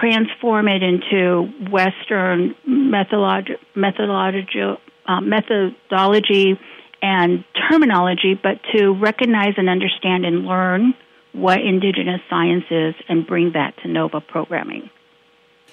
transform 0.00 0.68
it 0.68 0.82
into 0.82 1.50
Western 1.70 2.54
methodology, 2.66 3.54
methodology, 3.74 4.78
uh, 5.06 5.20
methodology 5.20 6.58
and 7.02 7.44
terminology, 7.70 8.38
but 8.40 8.60
to 8.74 8.94
recognize 8.94 9.54
and 9.56 9.68
understand 9.68 10.24
and 10.24 10.46
learn 10.46 10.94
what 11.32 11.60
indigenous 11.60 12.20
science 12.30 12.64
is 12.70 12.94
and 13.08 13.26
bring 13.26 13.52
that 13.52 13.74
to 13.82 13.88
NOVA 13.88 14.20
programming. 14.22 14.88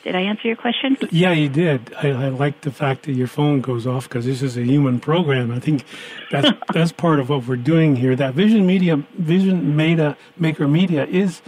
Did 0.04 0.16
I 0.16 0.22
answer 0.22 0.48
your 0.48 0.58
question? 0.58 0.98
Yeah, 1.12 1.32
you 1.32 1.48
did. 1.48 1.94
I, 1.96 2.10
I 2.10 2.30
like 2.30 2.62
the 2.62 2.72
fact 2.72 3.04
that 3.04 3.14
your 3.14 3.28
phone 3.28 3.62
goes 3.62 3.86
off 3.86 4.10
because 4.10 4.26
this 4.26 4.42
is 4.42 4.58
a 4.58 4.64
human 4.64 5.00
program. 5.00 5.52
I 5.52 5.60
think 5.60 5.84
that's 6.32 6.50
that's 6.74 6.92
part 6.92 7.20
of 7.20 7.30
what 7.30 7.46
we're 7.46 7.56
doing 7.56 7.96
here. 7.96 8.16
That 8.16 8.34
Vision 8.34 8.66
Media, 8.66 9.04
Vision 9.14 9.76
Meta 9.76 10.18
Maker 10.38 10.68
Media 10.68 11.06
is 11.06 11.44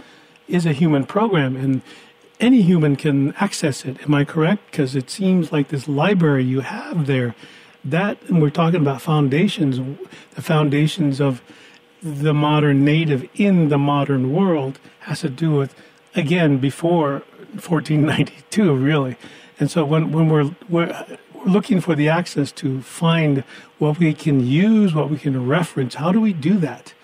is 0.46 0.66
a 0.66 0.72
human 0.72 1.04
program, 1.04 1.56
and 1.56 1.82
any 2.40 2.62
human 2.62 2.96
can 2.96 3.32
access 3.34 3.84
it. 3.84 4.02
Am 4.02 4.14
I 4.14 4.24
correct? 4.24 4.70
Because 4.70 4.96
it 4.96 5.10
seems 5.10 5.52
like 5.52 5.68
this 5.68 5.86
library 5.88 6.44
you 6.44 6.60
have 6.60 7.06
there, 7.06 7.34
that, 7.84 8.20
and 8.28 8.40
we're 8.40 8.50
talking 8.50 8.80
about 8.80 9.02
foundations, 9.02 9.78
the 10.34 10.42
foundations 10.42 11.20
of 11.20 11.42
the 12.02 12.34
modern 12.34 12.84
native 12.84 13.28
in 13.34 13.68
the 13.68 13.78
modern 13.78 14.32
world 14.32 14.78
has 15.00 15.20
to 15.20 15.28
do 15.28 15.52
with, 15.52 15.74
again, 16.14 16.58
before 16.58 17.22
1492, 17.52 18.74
really. 18.74 19.16
And 19.58 19.70
so 19.70 19.84
when, 19.84 20.12
when 20.12 20.28
we're, 20.28 20.50
we're, 20.68 21.06
we're 21.34 21.46
looking 21.46 21.80
for 21.80 21.94
the 21.94 22.08
access 22.08 22.50
to 22.52 22.82
find 22.82 23.44
what 23.78 23.98
we 23.98 24.12
can 24.12 24.46
use, 24.46 24.94
what 24.94 25.10
we 25.10 25.18
can 25.18 25.46
reference, 25.46 25.94
how 25.94 26.12
do 26.12 26.20
we 26.20 26.32
do 26.32 26.58
that? 26.58 26.94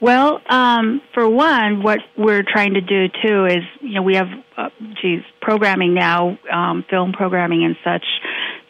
Well, 0.00 0.40
um, 0.48 1.00
for 1.14 1.28
one, 1.28 1.82
what 1.82 2.00
we're 2.18 2.42
trying 2.42 2.74
to 2.74 2.80
do 2.80 3.08
too 3.24 3.46
is, 3.46 3.62
you 3.80 3.94
know, 3.94 4.02
we 4.02 4.14
have, 4.16 4.28
uh, 4.56 4.68
geez, 5.00 5.22
programming 5.40 5.94
now, 5.94 6.38
um, 6.52 6.84
film 6.90 7.12
programming 7.12 7.64
and 7.64 7.76
such, 7.82 8.04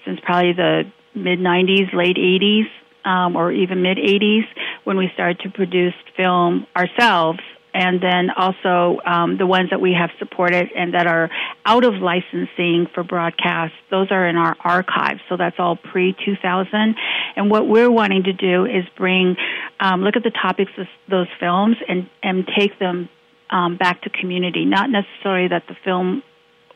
since 0.05 0.21
probably 0.23 0.53
the 0.53 0.83
mid 1.15 1.41
90s, 1.41 1.93
late 1.93 2.17
80s, 2.17 2.67
um, 3.05 3.35
or 3.35 3.51
even 3.51 3.83
mid 3.83 3.99
80s, 3.99 4.45
when 4.85 4.97
we 4.97 5.11
started 5.15 5.41
to 5.41 5.51
produce 5.51 5.95
film 6.17 6.67
ourselves 6.77 7.41
and 7.77 8.01
then 8.01 8.31
also 8.31 9.01
um, 9.05 9.37
the 9.37 9.47
ones 9.47 9.69
that 9.69 9.83
we 9.83 9.93
have 9.93 10.09
supported 10.19 10.71
and 10.75 10.95
that 10.95 11.07
are 11.07 11.29
out 11.67 11.85
of 11.85 11.93
licensing 11.95 12.87
for 12.95 13.05
broadcast. 13.05 13.75
Those 13.91 14.09
are 14.11 14.27
in 14.27 14.37
our 14.37 14.57
archives, 14.65 15.21
so 15.29 15.37
that's 15.37 15.57
all 15.59 15.77
pre 15.77 16.17
2000. 16.25 16.97
And 17.37 17.51
what 17.51 17.69
we're 17.69 17.91
wanting 17.91 18.23
to 18.25 18.33
do 18.33 18.65
is 18.65 18.85
bring, 18.97 19.37
um, 19.79 20.01
look 20.01 20.17
at 20.17 20.23
the 20.23 20.31
topics 20.31 20.73
of 20.79 20.87
those 21.11 21.29
films 21.39 21.77
and 21.87 22.09
and 22.23 22.49
take 22.59 22.79
them 22.79 23.11
um, 23.51 23.77
back 23.77 24.01
to 24.03 24.11
community. 24.11 24.65
Not 24.65 24.89
necessarily 24.89 25.49
that 25.49 25.65
the 25.69 25.77
film 25.85 26.23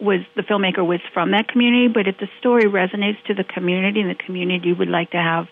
was 0.01 0.21
the 0.37 0.43
filmmaker 0.43 0.87
was 0.87 1.01
from 1.15 1.31
that 1.31 1.49
community, 1.49 1.89
but 1.89 2.09
if 2.09 2.19
the 2.19 2.29
story 2.41 2.65
resonates 2.65 3.23
to 3.27 3.35
the 3.35 3.45
community 3.45 4.01
and 4.01 4.11
the 4.11 4.23
community 4.23 4.73
would 4.75 4.89
like 4.89 5.13
to 5.13 5.19
have 5.19 5.47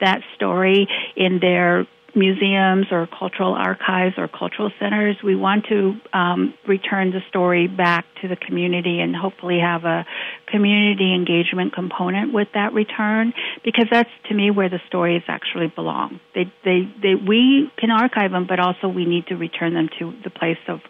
that 0.00 0.22
story 0.34 0.88
in 1.14 1.40
their 1.40 1.86
museums 2.16 2.86
or 2.90 3.06
cultural 3.06 3.54
archives 3.54 4.14
or 4.18 4.28
cultural 4.28 4.70
centers. 4.78 5.16
We 5.22 5.36
want 5.36 5.66
to 5.68 5.94
um, 6.12 6.54
return 6.66 7.10
the 7.10 7.20
story 7.28 7.66
back 7.66 8.04
to 8.22 8.28
the 8.28 8.36
community 8.36 9.00
and 9.00 9.14
hopefully 9.14 9.58
have 9.60 9.84
a 9.84 10.06
community 10.46 11.14
engagement 11.14 11.74
component 11.74 12.32
with 12.32 12.48
that 12.54 12.72
return 12.72 13.32
because 13.64 13.86
that's 13.90 14.10
to 14.28 14.34
me 14.34 14.50
where 14.50 14.68
the 14.68 14.80
stories 14.86 15.22
actually 15.28 15.68
belong. 15.74 16.20
They, 16.34 16.52
they, 16.64 16.88
they, 17.02 17.14
we 17.14 17.70
can 17.78 17.90
archive 17.90 18.30
them, 18.30 18.46
but 18.48 18.60
also 18.60 18.88
we 18.88 19.04
need 19.04 19.26
to 19.28 19.36
return 19.36 19.74
them 19.74 19.88
to 19.98 20.12
the 20.22 20.30
place 20.30 20.58
of 20.68 20.80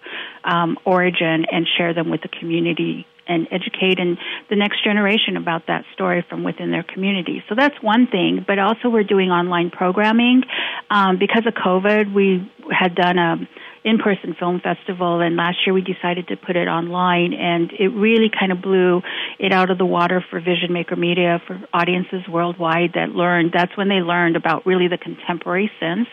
um, 0.44 0.78
origin 0.84 1.46
and 1.50 1.66
share 1.76 1.94
them 1.94 2.10
with 2.10 2.22
the 2.22 2.28
community 2.28 3.06
and 3.26 3.48
educate 3.50 3.98
and 3.98 4.18
the 4.50 4.56
next 4.56 4.84
generation 4.84 5.36
about 5.36 5.66
that 5.66 5.84
story 5.94 6.24
from 6.28 6.44
within 6.44 6.70
their 6.70 6.82
community. 6.82 7.42
So 7.48 7.54
that's 7.54 7.74
one 7.82 8.06
thing. 8.06 8.44
But 8.46 8.58
also 8.58 8.88
we're 8.88 9.04
doing 9.04 9.30
online 9.30 9.70
programming 9.70 10.42
um, 10.90 11.18
because 11.18 11.46
of 11.46 11.54
COVID. 11.54 12.14
We 12.14 12.50
had 12.70 12.94
done 12.94 13.18
a 13.18 13.36
in-person 13.84 14.34
film 14.38 14.60
festival 14.60 15.20
and 15.20 15.36
last 15.36 15.58
year 15.66 15.74
we 15.74 15.82
decided 15.82 16.26
to 16.26 16.36
put 16.36 16.56
it 16.56 16.66
online 16.68 17.34
and 17.34 17.70
it 17.78 17.88
really 17.88 18.30
kind 18.30 18.50
of 18.50 18.62
blew 18.62 19.02
it 19.38 19.52
out 19.52 19.70
of 19.70 19.76
the 19.76 19.84
water 19.84 20.24
for 20.30 20.40
vision 20.40 20.72
maker 20.72 20.96
media 20.96 21.40
for 21.46 21.60
audiences 21.74 22.22
worldwide 22.26 22.92
that 22.94 23.10
learned 23.10 23.52
that's 23.52 23.76
when 23.76 23.90
they 23.90 24.00
learned 24.00 24.36
about 24.36 24.64
really 24.64 24.88
the 24.88 24.96
contemporary 24.96 25.70
sense 25.78 26.08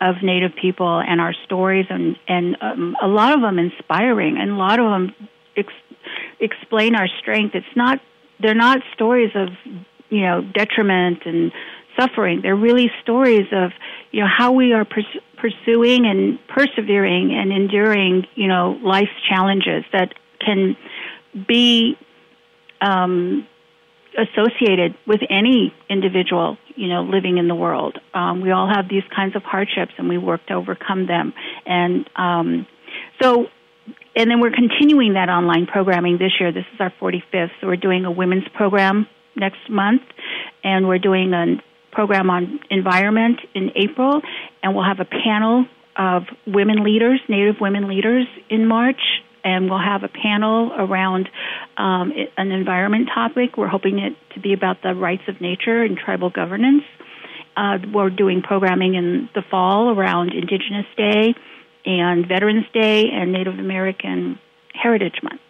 of 0.00 0.14
native 0.22 0.52
people 0.54 1.00
and 1.00 1.20
our 1.20 1.34
stories 1.44 1.86
and 1.90 2.16
and 2.28 2.56
um, 2.60 2.96
a 3.02 3.08
lot 3.08 3.34
of 3.34 3.40
them 3.40 3.58
inspiring 3.58 4.36
and 4.38 4.52
a 4.52 4.54
lot 4.54 4.78
of 4.78 4.86
them 4.88 5.12
ex- 5.58 5.96
explain 6.40 6.94
our 6.94 7.08
strength. 7.20 7.54
It's 7.54 7.76
not 7.76 8.00
they're 8.40 8.54
not 8.54 8.78
stories 8.94 9.32
of 9.34 9.48
you 10.10 10.22
know 10.22 10.42
detriment 10.42 11.24
and 11.26 11.52
suffering. 11.98 12.40
They're 12.42 12.56
really 12.56 12.90
stories 13.02 13.46
of 13.52 13.72
you 14.10 14.20
know 14.20 14.28
how 14.28 14.52
we 14.52 14.72
are 14.72 14.84
pers- 14.84 15.22
pursuing 15.36 16.06
and 16.06 16.38
persevering 16.48 17.32
and 17.32 17.52
enduring 17.52 18.26
you 18.34 18.48
know 18.48 18.78
life's 18.82 19.10
challenges 19.28 19.84
that 19.92 20.14
can 20.40 20.76
be 21.46 21.96
um, 22.80 23.46
associated 24.16 24.96
with 25.06 25.20
any 25.28 25.74
individual 25.88 26.56
you 26.76 26.88
know 26.88 27.02
living 27.02 27.38
in 27.38 27.48
the 27.48 27.54
world. 27.54 27.98
Um, 28.14 28.40
we 28.40 28.50
all 28.50 28.68
have 28.72 28.88
these 28.88 29.04
kinds 29.14 29.36
of 29.36 29.42
hardships, 29.42 29.92
and 29.98 30.08
we 30.08 30.18
work 30.18 30.46
to 30.46 30.54
overcome 30.54 31.06
them. 31.06 31.34
And 31.66 32.08
um, 32.16 32.66
so 33.20 33.48
and 34.16 34.30
then 34.30 34.40
we're 34.40 34.52
continuing 34.52 35.14
that 35.14 35.28
online 35.28 35.66
programming 35.66 36.18
this 36.18 36.32
year. 36.40 36.52
This 36.52 36.64
is 36.74 36.80
our 36.80 36.92
45th. 37.00 37.50
So 37.60 37.66
we're 37.66 37.76
doing 37.76 38.04
a 38.04 38.10
women's 38.10 38.48
program 38.54 39.06
next 39.36 39.70
month, 39.70 40.02
and 40.64 40.88
we're 40.88 40.98
doing 40.98 41.32
a 41.32 41.62
program 41.92 42.30
on 42.30 42.60
environment 42.70 43.40
in 43.54 43.70
April, 43.76 44.20
and 44.62 44.74
we'll 44.74 44.84
have 44.84 45.00
a 45.00 45.04
panel 45.04 45.66
of 45.96 46.24
women 46.46 46.84
leaders, 46.84 47.20
Native 47.28 47.56
women 47.60 47.88
leaders, 47.88 48.26
in 48.50 48.66
March, 48.66 49.00
and 49.44 49.70
we'll 49.70 49.82
have 49.82 50.02
a 50.02 50.08
panel 50.08 50.72
around 50.72 51.28
um, 51.76 52.12
an 52.36 52.50
environment 52.50 53.08
topic. 53.14 53.56
We're 53.56 53.68
hoping 53.68 53.98
it 53.98 54.14
to 54.34 54.40
be 54.40 54.52
about 54.52 54.82
the 54.82 54.94
rights 54.94 55.22
of 55.28 55.40
nature 55.40 55.82
and 55.82 55.96
tribal 55.96 56.30
governance. 56.30 56.84
Uh, 57.56 57.78
we're 57.92 58.10
doing 58.10 58.42
programming 58.42 58.94
in 58.94 59.28
the 59.34 59.42
fall 59.50 59.90
around 59.90 60.32
Indigenous 60.32 60.86
Day 60.96 61.34
and 61.84 62.26
Veterans 62.26 62.66
Day 62.72 63.10
and 63.10 63.32
Native 63.32 63.58
American 63.58 64.38
Heritage 64.74 65.20
Month. 65.22 65.40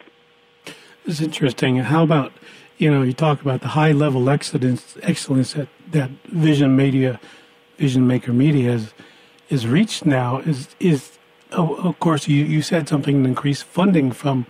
It's 1.04 1.20
interesting. 1.20 1.76
How 1.76 2.02
about 2.02 2.32
you 2.76 2.90
know 2.90 3.02
you 3.02 3.12
talk 3.12 3.40
about 3.40 3.60
the 3.60 3.68
high 3.68 3.92
level 3.92 4.28
excellence 4.28 4.96
excellence 5.02 5.54
that 5.54 5.68
that 5.90 6.10
Vision 6.26 6.76
Media, 6.76 7.18
Vision 7.78 8.06
Maker 8.06 8.32
Media 8.32 8.72
is 8.72 8.92
is 9.48 9.66
reached 9.66 10.04
now 10.04 10.38
is 10.38 10.68
is 10.78 11.18
oh, 11.52 11.74
of 11.76 11.98
course 11.98 12.28
you 12.28 12.44
you 12.44 12.62
said 12.62 12.88
something 12.88 13.24
increased 13.24 13.64
funding 13.64 14.12
from 14.12 14.46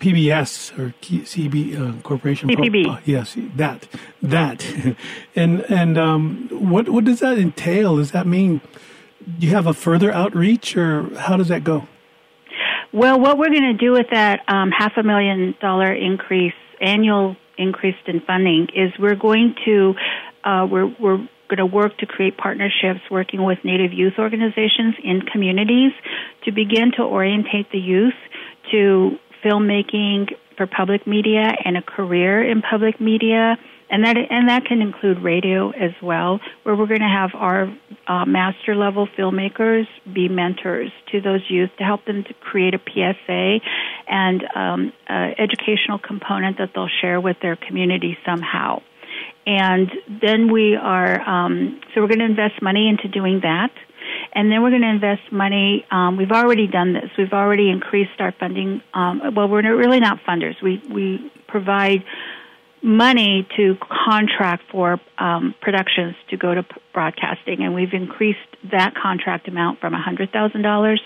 PBS 0.00 0.78
or 0.78 0.94
CB 1.00 1.78
uh, 1.78 2.02
Corporation. 2.02 2.48
CPB. 2.48 2.84
Pro, 2.84 2.92
uh, 2.94 3.00
yes, 3.04 3.36
that 3.56 3.88
that, 4.22 4.66
and 5.36 5.60
and 5.70 5.96
um, 5.96 6.48
what 6.50 6.88
what 6.88 7.04
does 7.04 7.20
that 7.20 7.38
entail? 7.38 7.96
Does 7.96 8.10
that 8.10 8.26
mean 8.26 8.60
you 9.38 9.50
have 9.50 9.66
a 9.66 9.74
further 9.74 10.12
outreach, 10.12 10.76
or 10.76 11.14
how 11.18 11.36
does 11.36 11.48
that 11.48 11.64
go? 11.64 11.88
Well, 12.92 13.18
what 13.18 13.38
we're 13.38 13.48
going 13.50 13.62
to 13.62 13.74
do 13.74 13.92
with 13.92 14.06
that 14.12 14.40
um, 14.48 14.70
half 14.70 14.92
a 14.96 15.02
million 15.02 15.54
dollar 15.60 15.92
increase, 15.92 16.54
annual 16.80 17.36
increase 17.58 17.96
in 18.06 18.20
funding 18.20 18.68
is 18.74 18.92
we're 18.98 19.16
going 19.16 19.54
to 19.64 19.94
uh, 20.44 20.66
we're 20.70 20.86
we're 21.00 21.28
going 21.48 21.58
to 21.58 21.66
work 21.66 21.96
to 21.98 22.06
create 22.06 22.36
partnerships 22.36 23.00
working 23.10 23.44
with 23.44 23.58
Native 23.64 23.92
youth 23.92 24.14
organizations 24.18 24.94
in 25.02 25.22
communities 25.22 25.92
to 26.44 26.52
begin 26.52 26.92
to 26.96 27.02
orientate 27.02 27.70
the 27.70 27.78
youth 27.78 28.14
to 28.70 29.18
filmmaking 29.44 30.32
for 30.56 30.66
public 30.66 31.06
media 31.06 31.52
and 31.64 31.76
a 31.76 31.82
career 31.82 32.48
in 32.48 32.62
public 32.62 33.00
media 33.00 33.56
and 33.90 34.04
that 34.04 34.16
and 34.16 34.48
that 34.48 34.64
can 34.64 34.80
include 34.80 35.18
radio 35.18 35.70
as 35.70 35.92
well, 36.02 36.40
where 36.62 36.74
we're 36.74 36.86
going 36.86 37.00
to 37.00 37.08
have 37.08 37.30
our 37.34 37.72
uh, 38.06 38.24
master 38.24 38.74
level 38.74 39.06
filmmakers 39.18 39.86
be 40.12 40.28
mentors 40.28 40.90
to 41.12 41.20
those 41.20 41.40
youth 41.48 41.70
to 41.78 41.84
help 41.84 42.04
them 42.04 42.24
to 42.24 42.34
create 42.34 42.74
a 42.74 42.78
PSA 42.78 43.60
and 44.08 44.44
um, 44.54 44.92
uh, 45.08 45.30
educational 45.38 45.98
component 45.98 46.58
that 46.58 46.70
they'll 46.74 46.88
share 47.00 47.20
with 47.20 47.36
their 47.42 47.56
community 47.56 48.16
somehow. 48.24 48.80
And 49.46 49.90
then 50.22 50.50
we 50.50 50.74
are 50.74 51.20
um, 51.20 51.80
so 51.94 52.00
we're 52.00 52.08
going 52.08 52.20
to 52.20 52.24
invest 52.24 52.62
money 52.62 52.88
into 52.88 53.08
doing 53.08 53.40
that. 53.42 53.70
And 54.34 54.50
then 54.50 54.62
we're 54.62 54.70
going 54.70 54.82
to 54.82 54.88
invest 54.88 55.32
money. 55.32 55.84
Um, 55.90 56.16
we've 56.16 56.32
already 56.32 56.66
done 56.66 56.92
this. 56.92 57.10
We've 57.16 57.32
already 57.32 57.70
increased 57.70 58.20
our 58.20 58.32
funding. 58.32 58.82
Um, 58.92 59.34
well, 59.34 59.48
we're 59.48 59.76
really 59.76 60.00
not 60.00 60.20
funders. 60.28 60.60
We 60.62 60.82
we 60.90 61.30
provide 61.46 62.04
money 62.84 63.48
to 63.56 63.76
contract 64.06 64.62
for 64.70 65.00
um, 65.16 65.54
productions 65.62 66.14
to 66.28 66.36
go 66.36 66.54
to 66.54 66.62
broadcasting, 66.92 67.62
and 67.62 67.74
we've 67.74 67.94
increased 67.94 68.38
that 68.70 68.94
contract 68.94 69.48
amount 69.48 69.80
from 69.80 69.94
$100,000 69.94 70.96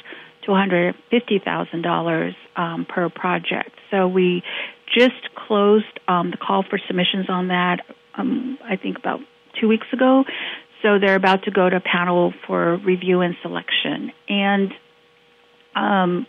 to 0.43 0.51
$150,000 0.51 2.35
um, 2.57 2.85
per 2.87 3.09
project. 3.09 3.71
So 3.93 4.09
we 4.09 4.43
just 4.93 5.33
closed 5.37 5.85
um, 6.09 6.33
the 6.33 6.37
call 6.37 6.65
for 6.69 6.81
submissions 6.87 7.31
on 7.31 7.49
that, 7.49 7.81
um, 8.17 8.59
I 8.65 8.75
think 8.77 8.99
about 8.99 9.21
two 9.61 9.69
weeks 9.69 9.87
ago. 9.93 10.25
So 10.83 10.99
they're 10.99 11.17
about 11.17 11.45
to 11.45 11.53
go 11.53 11.69
to 11.69 11.81
panel 11.81 12.33
for 12.47 12.77
review 12.79 13.21
and 13.21 13.37
selection. 13.43 14.13
And 14.29 14.73
um, 15.77 16.27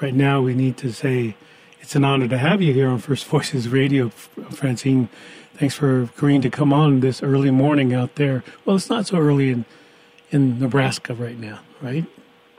right 0.00 0.14
now 0.14 0.42
we 0.42 0.54
need 0.54 0.76
to 0.78 0.92
say 0.92 1.36
it's 1.80 1.94
an 1.94 2.04
honor 2.04 2.26
to 2.26 2.38
have 2.38 2.60
you 2.60 2.74
here 2.74 2.88
on 2.88 2.98
First 2.98 3.26
Voices 3.26 3.68
Radio, 3.68 4.08
Francine. 4.08 5.08
Thanks 5.54 5.76
for 5.76 6.02
agreeing 6.02 6.42
to 6.42 6.50
come 6.50 6.72
on 6.72 6.98
this 7.00 7.22
early 7.22 7.52
morning 7.52 7.94
out 7.94 8.16
there. 8.16 8.42
Well, 8.64 8.74
it's 8.76 8.90
not 8.90 9.06
so 9.06 9.18
early 9.18 9.50
in, 9.50 9.64
in 10.30 10.58
Nebraska 10.58 11.14
right 11.14 11.38
now, 11.38 11.60
right? 11.80 12.04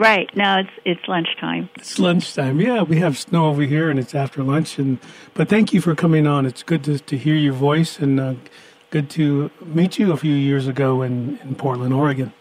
Right. 0.01 0.35
now, 0.35 0.59
it's 0.59 0.69
it's 0.83 1.07
lunchtime. 1.07 1.69
It's 1.75 1.99
lunchtime. 1.99 2.59
Yeah, 2.59 2.81
we 2.81 2.97
have 2.97 3.19
snow 3.19 3.49
over 3.49 3.61
here, 3.61 3.91
and 3.91 3.99
it's 3.99 4.15
after 4.15 4.43
lunch. 4.43 4.79
And 4.79 4.97
but 5.35 5.47
thank 5.47 5.73
you 5.73 5.79
for 5.79 5.93
coming 5.93 6.25
on. 6.25 6.47
It's 6.47 6.63
good 6.63 6.83
to 6.85 6.97
to 6.97 7.17
hear 7.17 7.35
your 7.35 7.53
voice, 7.53 7.99
and 7.99 8.19
uh, 8.19 8.33
good 8.89 9.11
to 9.11 9.51
meet 9.63 9.99
you 9.99 10.11
a 10.11 10.17
few 10.17 10.33
years 10.33 10.67
ago 10.67 11.03
in 11.03 11.37
in 11.43 11.53
Portland, 11.53 11.93
Oregon. 11.93 12.33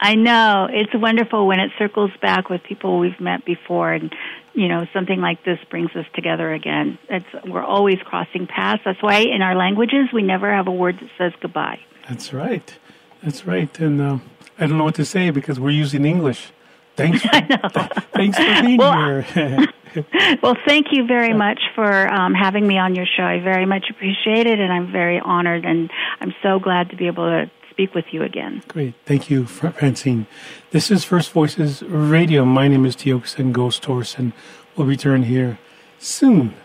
I 0.00 0.14
know 0.16 0.68
it's 0.70 0.92
wonderful 0.94 1.46
when 1.46 1.60
it 1.60 1.70
circles 1.78 2.10
back 2.20 2.50
with 2.50 2.62
people 2.62 2.98
we've 2.98 3.18
met 3.18 3.44
before, 3.46 3.90
and 3.90 4.14
you 4.52 4.68
know 4.68 4.86
something 4.92 5.22
like 5.22 5.42
this 5.44 5.58
brings 5.70 5.90
us 5.96 6.06
together 6.14 6.52
again. 6.52 6.98
It's 7.08 7.26
we're 7.46 7.64
always 7.64 7.98
crossing 8.04 8.46
paths. 8.46 8.82
That's 8.84 9.02
why 9.02 9.20
in 9.20 9.40
our 9.40 9.56
languages 9.56 10.08
we 10.12 10.22
never 10.22 10.54
have 10.54 10.68
a 10.68 10.72
word 10.72 10.98
that 11.00 11.10
says 11.16 11.32
goodbye. 11.40 11.80
That's 12.06 12.34
right. 12.34 12.78
That's 13.22 13.46
right. 13.46 13.80
And 13.80 14.00
uh, 14.00 14.18
I 14.58 14.66
don't 14.66 14.76
know 14.76 14.84
what 14.84 14.96
to 14.96 15.06
say 15.06 15.30
because 15.30 15.58
we're 15.58 15.70
using 15.70 16.04
English. 16.04 16.52
Thanks. 16.98 17.22
For, 17.22 17.88
thanks 18.12 18.36
for 18.36 18.62
being 18.62 18.76
well, 18.76 19.20
here. 19.22 19.68
well, 20.42 20.56
thank 20.66 20.88
you 20.90 21.06
very 21.06 21.32
much 21.32 21.60
for 21.76 22.12
um, 22.12 22.34
having 22.34 22.66
me 22.66 22.76
on 22.76 22.96
your 22.96 23.06
show. 23.06 23.22
I 23.22 23.38
very 23.38 23.66
much 23.66 23.84
appreciate 23.88 24.48
it, 24.48 24.58
and 24.58 24.72
I'm 24.72 24.90
very 24.90 25.20
honored, 25.20 25.64
and 25.64 25.90
I'm 26.20 26.34
so 26.42 26.58
glad 26.58 26.90
to 26.90 26.96
be 26.96 27.06
able 27.06 27.26
to 27.26 27.48
speak 27.70 27.94
with 27.94 28.06
you 28.10 28.24
again. 28.24 28.64
Great. 28.66 28.94
Thank 29.06 29.30
you, 29.30 29.46
Francine. 29.46 30.26
This 30.72 30.90
is 30.90 31.04
First 31.04 31.30
Voices 31.30 31.82
Radio. 31.84 32.44
My 32.44 32.66
name 32.66 32.84
is 32.84 32.96
Tiokasin 32.96 33.52
Ghost 33.52 33.84
Horse, 33.84 34.18
and 34.18 34.32
we'll 34.74 34.88
return 34.88 35.22
here 35.22 35.60
soon. 36.00 36.56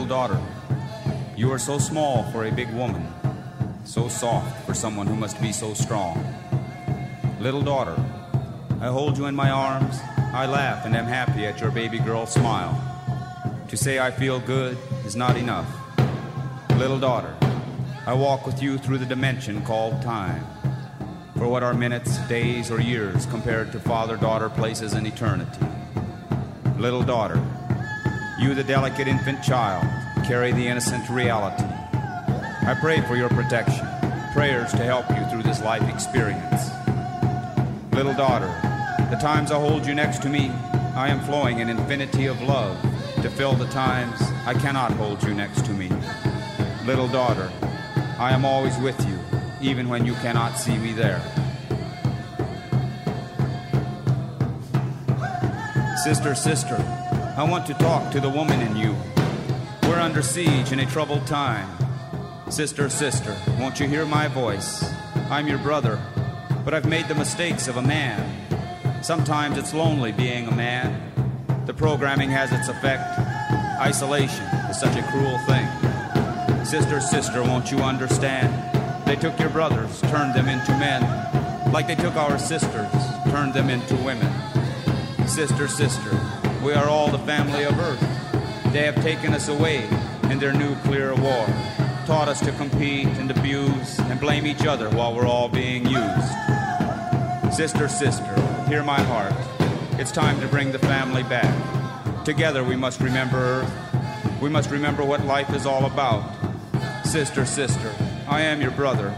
Little 0.00 0.16
daughter, 0.16 0.40
you 1.36 1.52
are 1.52 1.58
so 1.58 1.78
small 1.78 2.22
for 2.32 2.46
a 2.46 2.50
big 2.50 2.72
woman, 2.72 3.06
so 3.84 4.08
soft 4.08 4.64
for 4.64 4.72
someone 4.72 5.06
who 5.06 5.14
must 5.14 5.38
be 5.42 5.52
so 5.52 5.74
strong. 5.74 6.24
Little 7.38 7.60
daughter, 7.60 8.02
I 8.80 8.86
hold 8.86 9.18
you 9.18 9.26
in 9.26 9.34
my 9.34 9.50
arms, 9.50 10.00
I 10.32 10.46
laugh 10.46 10.86
and 10.86 10.96
am 10.96 11.04
happy 11.04 11.44
at 11.44 11.60
your 11.60 11.70
baby 11.70 11.98
girl 11.98 12.24
smile. 12.24 12.80
To 13.68 13.76
say 13.76 13.98
I 13.98 14.10
feel 14.10 14.40
good 14.40 14.78
is 15.04 15.16
not 15.16 15.36
enough. 15.36 15.68
Little 16.78 16.98
daughter, 16.98 17.36
I 18.06 18.14
walk 18.14 18.46
with 18.46 18.62
you 18.62 18.78
through 18.78 18.98
the 18.98 19.06
dimension 19.06 19.60
called 19.66 20.00
time. 20.00 20.46
For 21.36 21.46
what 21.46 21.62
are 21.62 21.74
minutes, 21.74 22.16
days, 22.26 22.70
or 22.70 22.80
years 22.80 23.26
compared 23.26 23.70
to 23.72 23.80
father 23.80 24.16
daughter 24.16 24.48
places 24.48 24.94
in 24.94 25.04
eternity? 25.04 25.66
Little 26.78 27.02
daughter, 27.02 27.38
you, 28.40 28.54
the 28.54 28.64
delicate 28.64 29.06
infant 29.06 29.42
child, 29.42 29.84
carry 30.24 30.50
the 30.52 30.66
innocent 30.66 31.08
reality. 31.10 31.62
I 31.62 32.76
pray 32.80 33.02
for 33.02 33.14
your 33.14 33.28
protection, 33.28 33.86
prayers 34.32 34.70
to 34.72 34.78
help 34.78 35.08
you 35.10 35.24
through 35.26 35.42
this 35.42 35.60
life 35.60 35.86
experience. 35.92 36.70
Little 37.92 38.14
daughter, 38.14 38.46
the 39.10 39.18
times 39.20 39.52
I 39.52 39.60
hold 39.60 39.84
you 39.84 39.94
next 39.94 40.22
to 40.22 40.28
me, 40.28 40.48
I 40.94 41.08
am 41.08 41.20
flowing 41.20 41.60
an 41.60 41.68
infinity 41.68 42.26
of 42.26 42.40
love 42.40 42.80
to 43.22 43.30
fill 43.30 43.52
the 43.52 43.66
times 43.66 44.18
I 44.46 44.54
cannot 44.54 44.92
hold 44.92 45.22
you 45.22 45.34
next 45.34 45.66
to 45.66 45.72
me. 45.72 45.90
Little 46.86 47.08
daughter, 47.08 47.50
I 48.18 48.32
am 48.32 48.46
always 48.46 48.78
with 48.78 48.98
you, 49.06 49.18
even 49.60 49.88
when 49.88 50.06
you 50.06 50.14
cannot 50.14 50.56
see 50.56 50.78
me 50.78 50.92
there. 50.92 51.20
Sister, 56.02 56.34
sister, 56.34 56.99
I 57.40 57.42
want 57.44 57.64
to 57.68 57.74
talk 57.74 58.12
to 58.12 58.20
the 58.20 58.28
woman 58.28 58.60
in 58.60 58.76
you. 58.76 58.94
We're 59.84 59.98
under 59.98 60.20
siege 60.20 60.72
in 60.72 60.80
a 60.80 60.84
troubled 60.84 61.26
time. 61.26 61.70
Sister, 62.50 62.90
sister, 62.90 63.34
won't 63.58 63.80
you 63.80 63.88
hear 63.88 64.04
my 64.04 64.28
voice? 64.28 64.84
I'm 65.30 65.48
your 65.48 65.56
brother, 65.56 65.98
but 66.66 66.74
I've 66.74 66.84
made 66.84 67.08
the 67.08 67.14
mistakes 67.14 67.66
of 67.66 67.78
a 67.78 67.82
man. 67.82 69.02
Sometimes 69.02 69.56
it's 69.56 69.72
lonely 69.72 70.12
being 70.12 70.48
a 70.48 70.54
man. 70.54 71.00
The 71.64 71.72
programming 71.72 72.28
has 72.28 72.52
its 72.52 72.68
effect. 72.68 73.18
Isolation 73.80 74.44
is 74.68 74.78
such 74.78 74.96
a 74.98 75.02
cruel 75.04 75.38
thing. 75.46 76.66
Sister, 76.66 77.00
sister, 77.00 77.42
won't 77.42 77.72
you 77.72 77.78
understand? 77.78 78.52
They 79.06 79.16
took 79.16 79.40
your 79.40 79.48
brothers, 79.48 79.98
turned 80.02 80.34
them 80.34 80.50
into 80.50 80.72
men, 80.72 81.72
like 81.72 81.86
they 81.86 81.94
took 81.94 82.16
our 82.16 82.38
sisters, 82.38 82.92
turned 83.30 83.54
them 83.54 83.70
into 83.70 83.96
women. 83.96 84.30
Sister, 85.26 85.68
sister, 85.68 86.10
we 86.62 86.72
are 86.74 86.88
all 86.88 87.10
the 87.10 87.18
family 87.20 87.64
of 87.64 87.78
Earth. 87.78 88.00
They 88.72 88.84
have 88.84 88.96
taken 89.02 89.32
us 89.32 89.48
away 89.48 89.88
in 90.24 90.38
their 90.38 90.52
nuclear 90.52 91.14
war, 91.14 91.46
taught 92.06 92.28
us 92.28 92.40
to 92.40 92.52
compete 92.52 93.06
and 93.06 93.30
abuse 93.30 93.98
and 93.98 94.20
blame 94.20 94.46
each 94.46 94.66
other 94.66 94.90
while 94.90 95.14
we're 95.14 95.26
all 95.26 95.48
being 95.48 95.86
used. 95.86 96.34
Sister, 97.52 97.88
sister, 97.88 98.64
hear 98.68 98.84
my 98.84 99.00
heart. 99.00 99.32
It's 99.98 100.12
time 100.12 100.40
to 100.40 100.46
bring 100.48 100.72
the 100.72 100.78
family 100.78 101.22
back. 101.22 101.54
Together 102.24 102.62
we 102.62 102.76
must 102.76 103.00
remember 103.00 103.38
Earth. 103.38 104.40
We 104.42 104.50
must 104.50 104.70
remember 104.70 105.04
what 105.04 105.24
life 105.24 105.54
is 105.54 105.66
all 105.66 105.86
about. 105.86 106.24
Sister, 107.04 107.46
sister, 107.46 107.92
I 108.28 108.42
am 108.42 108.60
your 108.60 108.70
brother. 108.70 109.14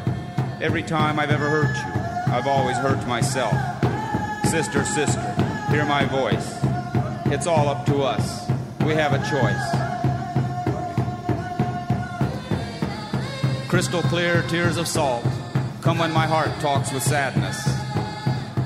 Every 0.61 0.83
time 0.83 1.19
I've 1.19 1.31
ever 1.31 1.49
hurt 1.49 1.77
you, 1.77 2.33
I've 2.33 2.47
always 2.47 2.77
hurt 2.77 3.07
myself. 3.07 3.55
Sister, 4.49 4.85
sister, 4.85 5.35
hear 5.71 5.85
my 5.85 6.05
voice. 6.05 6.62
It's 7.33 7.47
all 7.47 7.69
up 7.71 7.87
to 7.87 8.03
us. 8.03 8.47
We 8.85 8.93
have 8.93 9.15
a 9.15 9.19
choice. 9.33 9.67
Crystal 13.71 14.03
clear 14.03 14.43
tears 14.49 14.77
of 14.77 14.87
salt 14.87 15.25
come 15.81 15.97
when 15.97 16.13
my 16.13 16.27
heart 16.27 16.51
talks 16.61 16.93
with 16.93 17.03
sadness. 17.03 17.65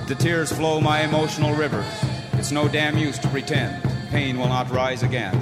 The 0.08 0.16
tears 0.16 0.50
flow 0.50 0.80
my 0.80 1.02
emotional 1.02 1.54
rivers. 1.54 1.86
It's 2.32 2.50
no 2.50 2.66
damn 2.66 2.98
use 2.98 3.20
to 3.20 3.28
pretend 3.28 3.84
pain 4.10 4.36
will 4.36 4.48
not 4.48 4.68
rise 4.72 5.04
again. 5.04 5.40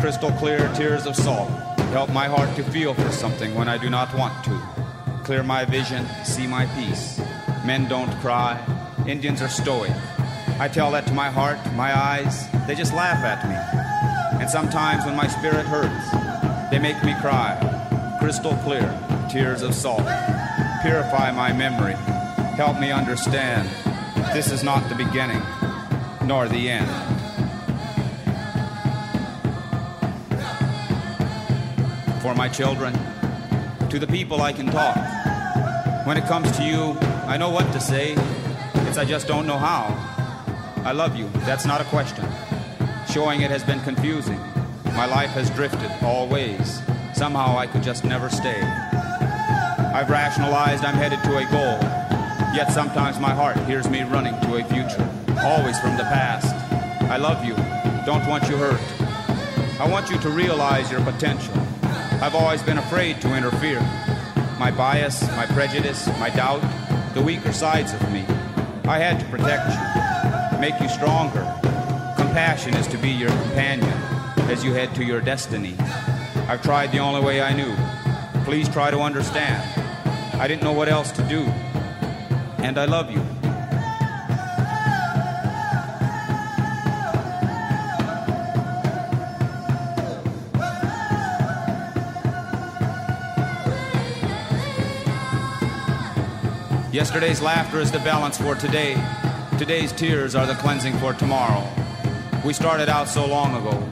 Crystal 0.00 0.32
clear 0.32 0.68
tears 0.74 1.06
of 1.06 1.14
salt 1.14 1.48
help 1.92 2.10
my 2.10 2.26
heart 2.26 2.56
to 2.56 2.64
feel 2.64 2.92
for 2.92 3.12
something 3.12 3.54
when 3.54 3.68
I 3.68 3.78
do 3.78 3.88
not 3.88 4.12
want 4.16 4.42
to. 4.46 4.60
Clear 5.22 5.44
my 5.44 5.64
vision, 5.64 6.04
see 6.24 6.48
my 6.48 6.66
peace. 6.74 7.20
Men 7.64 7.88
don't 7.88 8.10
cry, 8.16 8.58
Indians 9.06 9.42
are 9.42 9.48
stoic. 9.48 9.92
I 10.60 10.68
tell 10.68 10.90
that 10.90 11.06
to 11.06 11.14
my 11.14 11.30
heart, 11.30 11.58
my 11.72 11.96
eyes, 11.96 12.46
they 12.66 12.74
just 12.74 12.92
laugh 12.92 13.24
at 13.24 13.48
me. 13.48 13.56
And 14.42 14.50
sometimes 14.50 15.06
when 15.06 15.16
my 15.16 15.26
spirit 15.26 15.64
hurts, 15.64 16.70
they 16.70 16.78
make 16.78 17.02
me 17.02 17.14
cry. 17.18 17.56
Crystal 18.20 18.54
clear, 18.56 18.84
tears 19.30 19.62
of 19.62 19.74
salt. 19.74 20.04
Purify 20.82 21.32
my 21.32 21.50
memory. 21.54 21.94
Help 22.56 22.78
me 22.78 22.92
understand 22.92 23.70
this 24.34 24.52
is 24.52 24.62
not 24.62 24.86
the 24.90 24.94
beginning 24.94 25.40
nor 26.26 26.46
the 26.46 26.68
end. 26.68 26.90
For 32.20 32.34
my 32.34 32.50
children, 32.50 32.92
to 33.88 33.98
the 33.98 34.06
people 34.06 34.42
I 34.42 34.52
can 34.52 34.66
talk. 34.66 34.94
When 36.06 36.18
it 36.18 36.24
comes 36.24 36.54
to 36.58 36.62
you, 36.62 36.98
I 37.26 37.38
know 37.38 37.48
what 37.48 37.72
to 37.72 37.80
say. 37.80 38.14
It's 38.86 38.98
I 38.98 39.06
just 39.06 39.26
don't 39.26 39.46
know 39.46 39.56
how. 39.56 40.09
I 40.84 40.92
love 40.92 41.16
you. 41.16 41.28
That's 41.46 41.66
not 41.66 41.80
a 41.80 41.84
question. 41.84 42.26
Showing 43.12 43.42
it 43.42 43.50
has 43.50 43.62
been 43.62 43.80
confusing. 43.80 44.40
My 44.96 45.06
life 45.06 45.30
has 45.30 45.50
drifted 45.50 45.90
all 46.02 46.26
ways. 46.26 46.80
Somehow 47.14 47.58
I 47.58 47.66
could 47.66 47.82
just 47.82 48.04
never 48.04 48.30
stay. 48.30 48.60
I've 49.92 50.08
rationalized 50.08 50.84
I'm 50.84 50.94
headed 50.94 51.22
to 51.24 51.36
a 51.36 51.44
goal. 51.50 51.78
Yet 52.54 52.72
sometimes 52.72 53.20
my 53.20 53.34
heart 53.34 53.56
hears 53.66 53.88
me 53.90 54.02
running 54.02 54.38
to 54.40 54.56
a 54.56 54.64
future, 54.64 55.08
always 55.40 55.78
from 55.80 55.96
the 55.96 56.04
past. 56.04 56.54
I 57.04 57.16
love 57.16 57.44
you, 57.44 57.54
don't 58.06 58.26
want 58.26 58.48
you 58.48 58.56
hurt. 58.56 58.80
I 59.80 59.88
want 59.88 60.10
you 60.10 60.18
to 60.18 60.30
realize 60.30 60.90
your 60.90 61.02
potential. 61.02 61.54
I've 62.22 62.34
always 62.34 62.62
been 62.62 62.78
afraid 62.78 63.20
to 63.20 63.36
interfere. 63.36 63.80
My 64.58 64.70
bias, 64.70 65.22
my 65.36 65.46
prejudice, 65.46 66.06
my 66.18 66.30
doubt, 66.30 66.62
the 67.14 67.22
weaker 67.22 67.52
sides 67.52 67.92
of 67.92 68.12
me. 68.12 68.24
I 68.84 68.98
had 68.98 69.20
to 69.20 69.26
protect 69.26 69.68
you, 69.68 69.99
make 70.60 70.78
you 70.78 70.90
stronger. 70.90 71.40
Compassion 72.18 72.76
is 72.76 72.86
to 72.88 72.98
be 72.98 73.08
your 73.08 73.30
companion 73.30 73.88
as 74.50 74.62
you 74.62 74.74
head 74.74 74.94
to 74.94 75.02
your 75.02 75.22
destiny. 75.22 75.74
I've 76.48 76.60
tried 76.60 76.92
the 76.92 76.98
only 76.98 77.22
way 77.24 77.40
I 77.40 77.54
knew. 77.54 77.74
Please 78.44 78.68
try 78.68 78.90
to 78.90 78.98
understand. 78.98 79.64
I 80.34 80.46
didn't 80.46 80.62
know 80.62 80.72
what 80.72 80.90
else 80.90 81.12
to 81.12 81.22
do. 81.22 81.44
And 82.58 82.76
I 82.76 82.84
love 82.84 83.10
you. 83.10 83.22
Yesterday's 96.92 97.40
laughter 97.40 97.80
is 97.80 97.90
the 97.90 98.00
balance 98.00 98.36
for 98.36 98.54
today. 98.54 99.02
Today's 99.60 99.92
tears 99.92 100.34
are 100.34 100.46
the 100.46 100.54
cleansing 100.54 100.96
for 101.00 101.12
tomorrow. 101.12 101.62
We 102.46 102.54
started 102.54 102.88
out 102.88 103.08
so 103.08 103.26
long 103.26 103.54
ago. 103.54 103.86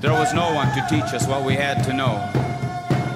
There 0.00 0.10
was 0.10 0.32
no 0.32 0.54
one 0.54 0.68
to 0.68 0.86
teach 0.88 1.12
us 1.12 1.26
what 1.26 1.44
we 1.44 1.52
had 1.52 1.84
to 1.84 1.92
know. 1.92 2.16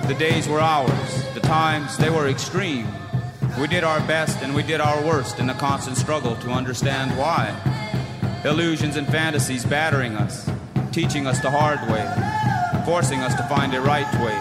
The 0.06 0.14
days 0.18 0.46
were 0.46 0.60
ours, 0.60 1.24
the 1.32 1.40
times, 1.40 1.96
they 1.96 2.10
were 2.10 2.28
extreme. 2.28 2.86
We 3.58 3.66
did 3.66 3.82
our 3.82 4.00
best 4.00 4.42
and 4.42 4.54
we 4.54 4.62
did 4.62 4.78
our 4.82 5.02
worst 5.06 5.38
in 5.38 5.46
the 5.46 5.54
constant 5.54 5.96
struggle 5.96 6.36
to 6.36 6.50
understand 6.50 7.16
why. 7.16 7.56
Illusions 8.44 8.96
and 8.96 9.06
fantasies 9.06 9.64
battering 9.64 10.16
us, 10.16 10.50
teaching 10.92 11.26
us 11.26 11.40
the 11.40 11.50
hard 11.50 11.80
way, 11.90 12.04
forcing 12.84 13.20
us 13.20 13.34
to 13.36 13.42
find 13.44 13.72
a 13.72 13.80
right 13.80 14.12
way. 14.20 14.38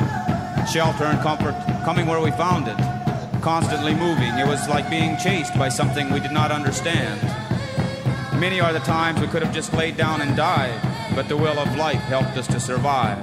Shelter 0.68 1.06
and 1.06 1.22
comfort 1.22 1.56
coming 1.86 2.06
where 2.06 2.20
we 2.20 2.32
found 2.32 2.68
it, 2.68 3.42
constantly 3.42 3.96
moving. 3.96 4.38
It 4.38 4.46
was 4.46 4.68
like 4.68 4.90
being 4.90 5.16
chased 5.16 5.58
by 5.58 5.70
something 5.70 6.12
we 6.12 6.20
did 6.20 6.34
not 6.34 6.52
understand. 6.52 7.35
Many 8.46 8.60
are 8.60 8.74
the 8.74 8.80
times 8.80 9.20
we 9.20 9.26
could 9.26 9.42
have 9.42 9.56
just 9.56 9.74
laid 9.74 9.98
down 9.98 10.22
and 10.22 10.38
died, 10.38 10.80
but 11.16 11.28
the 11.28 11.36
will 11.36 11.58
of 11.58 11.76
life 11.78 12.00
helped 12.02 12.38
us 12.38 12.46
to 12.46 12.60
survive. 12.60 13.18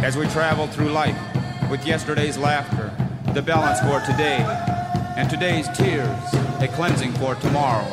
As 0.00 0.16
we 0.16 0.28
traveled 0.28 0.70
through 0.70 0.90
life 0.90 1.18
with 1.68 1.84
yesterday's 1.84 2.38
laughter, 2.38 2.92
the 3.32 3.42
balance 3.42 3.80
for 3.80 3.98
today, 4.08 4.38
and 5.16 5.28
today's 5.28 5.66
tears, 5.76 6.06
a 6.60 6.68
cleansing 6.68 7.10
for 7.14 7.34
tomorrow. 7.34 7.84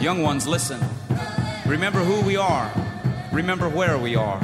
Young 0.00 0.20
ones, 0.20 0.48
listen. 0.48 0.80
Remember 1.66 2.00
who 2.00 2.20
we 2.26 2.36
are. 2.36 2.68
Remember 3.32 3.68
where 3.68 3.96
we 3.96 4.16
are. 4.16 4.40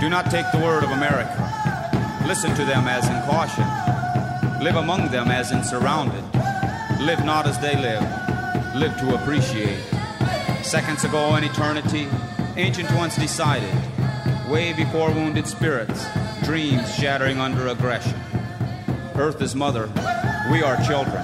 Do 0.00 0.08
not 0.08 0.28
take 0.28 0.46
the 0.50 0.58
word 0.58 0.82
of 0.82 0.90
America. 0.90 2.24
Listen 2.26 2.52
to 2.56 2.64
them 2.64 2.88
as 2.88 3.06
in 3.08 3.30
caution. 3.30 4.60
Live 4.60 4.74
among 4.74 5.12
them 5.12 5.30
as 5.30 5.52
in 5.52 5.62
surrounded. 5.62 6.24
Live 7.00 7.24
not 7.24 7.46
as 7.46 7.58
they 7.58 7.76
live. 7.76 8.02
Live 8.74 8.96
to 8.98 9.14
appreciate. 9.14 9.78
Seconds 10.62 11.04
ago 11.04 11.36
in 11.36 11.44
eternity, 11.44 12.08
ancient 12.56 12.90
ones 12.92 13.16
decided. 13.16 13.74
Way 14.48 14.72
before 14.72 15.10
wounded 15.12 15.46
spirits, 15.46 16.06
dreams 16.42 16.94
shattering 16.94 17.38
under 17.38 17.68
aggression. 17.68 18.18
Earth 19.14 19.40
is 19.42 19.54
mother. 19.54 19.90
We 20.50 20.62
are 20.62 20.76
children. 20.84 21.22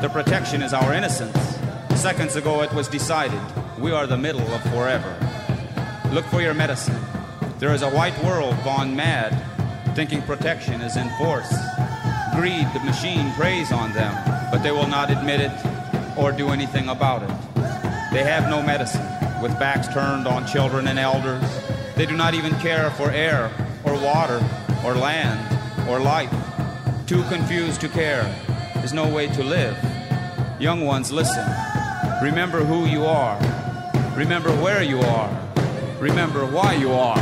The 0.00 0.10
protection 0.12 0.62
is 0.62 0.72
our 0.72 0.92
innocence. 0.92 1.58
Seconds 1.96 2.36
ago 2.36 2.62
it 2.62 2.72
was 2.72 2.88
decided. 2.88 3.40
We 3.78 3.92
are 3.92 4.06
the 4.06 4.18
middle 4.18 4.46
of 4.54 4.62
forever. 4.64 5.16
Look 6.12 6.24
for 6.26 6.40
your 6.40 6.54
medicine. 6.54 6.98
There 7.58 7.74
is 7.74 7.82
a 7.82 7.90
white 7.90 8.16
world 8.22 8.56
gone 8.64 8.94
mad 8.94 9.32
thinking 9.98 10.22
protection 10.22 10.80
is 10.80 10.96
in 10.96 11.10
force. 11.18 11.52
Greed, 12.36 12.68
the 12.72 12.80
machine, 12.84 13.32
preys 13.32 13.72
on 13.72 13.92
them, 13.94 14.14
but 14.50 14.62
they 14.62 14.70
will 14.70 14.86
not 14.86 15.10
admit 15.10 15.40
it 15.40 15.52
or 16.16 16.32
do 16.32 16.48
anything 16.48 16.88
about 16.88 17.22
it. 17.22 17.30
They 18.12 18.24
have 18.24 18.48
no 18.48 18.62
medicine, 18.62 19.06
with 19.42 19.58
backs 19.58 19.88
turned 19.88 20.26
on 20.26 20.46
children 20.46 20.88
and 20.88 20.98
elders. 20.98 21.44
They 21.94 22.06
do 22.06 22.16
not 22.16 22.34
even 22.34 22.54
care 22.56 22.90
for 22.92 23.10
air 23.10 23.50
or 23.84 23.94
water 23.94 24.42
or 24.84 24.94
land 24.94 25.38
or 25.88 26.00
life. 26.00 26.32
Too 27.06 27.22
confused 27.24 27.80
to 27.82 27.88
care 27.88 28.24
is 28.82 28.92
no 28.92 29.08
way 29.08 29.26
to 29.28 29.42
live. 29.42 29.76
Young 30.58 30.84
ones, 30.84 31.12
listen. 31.12 31.46
Remember 32.22 32.64
who 32.64 32.86
you 32.86 33.04
are. 33.04 33.38
Remember 34.16 34.50
where 34.56 34.82
you 34.82 35.00
are. 35.00 35.30
Remember 36.00 36.46
why 36.46 36.74
you 36.74 36.92
are. 36.92 37.18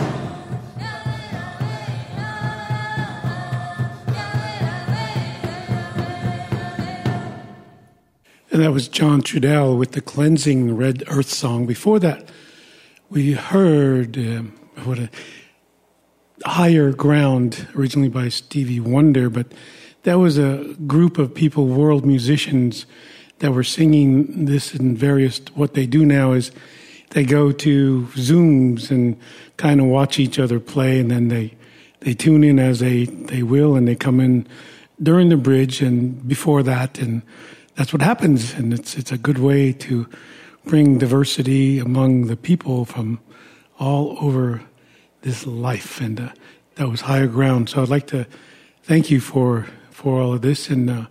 And 8.56 8.64
that 8.64 8.72
was 8.72 8.88
John 8.88 9.20
Trudell 9.20 9.76
with 9.76 9.92
the 9.92 10.00
Cleansing 10.00 10.78
Red 10.78 11.04
Earth 11.08 11.28
song. 11.28 11.66
Before 11.66 11.98
that, 11.98 12.30
we 13.10 13.32
heard 13.32 14.16
um, 14.16 14.58
what 14.84 14.98
a 14.98 15.10
higher 16.42 16.90
ground, 16.94 17.68
originally 17.76 18.08
by 18.08 18.30
Stevie 18.30 18.80
Wonder, 18.80 19.28
but 19.28 19.52
that 20.04 20.14
was 20.14 20.38
a 20.38 20.74
group 20.86 21.18
of 21.18 21.34
people, 21.34 21.66
world 21.66 22.06
musicians, 22.06 22.86
that 23.40 23.52
were 23.52 23.62
singing 23.62 24.46
this 24.46 24.74
in 24.74 24.96
various. 24.96 25.38
What 25.54 25.74
they 25.74 25.84
do 25.84 26.06
now 26.06 26.32
is 26.32 26.50
they 27.10 27.24
go 27.24 27.52
to 27.52 28.08
Zooms 28.14 28.90
and 28.90 29.20
kind 29.58 29.82
of 29.82 29.86
watch 29.88 30.18
each 30.18 30.38
other 30.38 30.60
play, 30.60 30.98
and 30.98 31.10
then 31.10 31.28
they 31.28 31.54
they 32.00 32.14
tune 32.14 32.42
in 32.42 32.58
as 32.58 32.78
they 32.78 33.04
they 33.04 33.42
will, 33.42 33.76
and 33.76 33.86
they 33.86 33.96
come 33.96 34.18
in 34.18 34.48
during 35.02 35.28
the 35.28 35.36
bridge 35.36 35.82
and 35.82 36.26
before 36.26 36.62
that, 36.62 36.98
and 36.98 37.20
that's 37.76 37.92
what 37.92 38.02
happens, 38.02 38.54
and 38.54 38.72
it's 38.72 38.96
it's 38.96 39.12
a 39.12 39.18
good 39.18 39.38
way 39.38 39.72
to 39.72 40.08
bring 40.64 40.98
diversity 40.98 41.78
among 41.78 42.26
the 42.26 42.36
people 42.36 42.84
from 42.84 43.20
all 43.78 44.16
over 44.20 44.62
this 45.20 45.46
life, 45.46 46.00
and 46.00 46.18
uh, 46.18 46.28
that 46.76 46.88
was 46.88 47.02
higher 47.02 47.26
ground. 47.26 47.68
So 47.68 47.82
I'd 47.82 47.88
like 47.88 48.06
to 48.08 48.26
thank 48.82 49.10
you 49.10 49.20
for 49.20 49.66
for 49.90 50.20
all 50.20 50.32
of 50.32 50.40
this, 50.40 50.70
and 50.70 50.88
uh, 50.90 51.06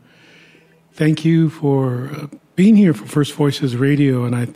thank 0.93 1.24
you 1.24 1.49
for 1.49 2.09
uh, 2.09 2.28
being 2.55 2.76
here 2.76 2.93
for 2.93 3.05
First 3.05 3.34
Voices 3.34 3.76
Radio, 3.76 4.26
and 4.26 4.36
I 4.36 4.47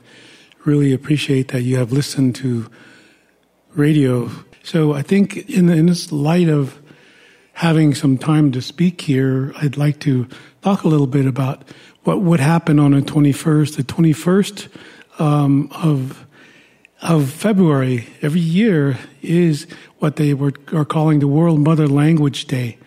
really 0.66 0.94
appreciate 0.94 1.50
that 1.50 1.62
you 1.62 1.78
have 1.78 1.92
listened 1.92 2.36
to 2.36 2.70
radio. 3.76 4.32
So 4.64 4.94
I 4.94 5.04
think 5.04 5.50
in, 5.50 5.70
in 5.70 5.86
this 5.86 6.12
light 6.12 6.50
of 6.50 6.82
having 7.54 7.94
some 7.94 8.18
time 8.18 8.52
to 8.52 8.62
speak 8.62 9.02
here, 9.02 9.54
I'd 9.58 9.78
like 9.78 10.00
to 10.02 10.28
talk 10.62 10.84
a 10.84 10.88
little 10.88 11.08
bit 11.08 11.26
about 11.26 11.64
what 12.04 12.22
would 12.22 12.40
happen 12.40 12.80
on 12.80 12.92
the 12.92 13.02
21st. 13.02 13.76
The 13.76 13.84
21st 13.84 14.68
um, 15.20 15.70
of 15.74 16.26
of 17.02 17.30
February 17.30 18.08
every 18.22 18.42
year 18.42 18.98
is 19.22 19.68
what 20.00 20.18
they 20.18 20.34
were, 20.34 20.54
are 20.74 20.86
calling 20.86 21.20
the 21.20 21.28
World 21.28 21.60
Mother 21.60 21.88
Language 21.88 22.46
Day, 22.46 22.78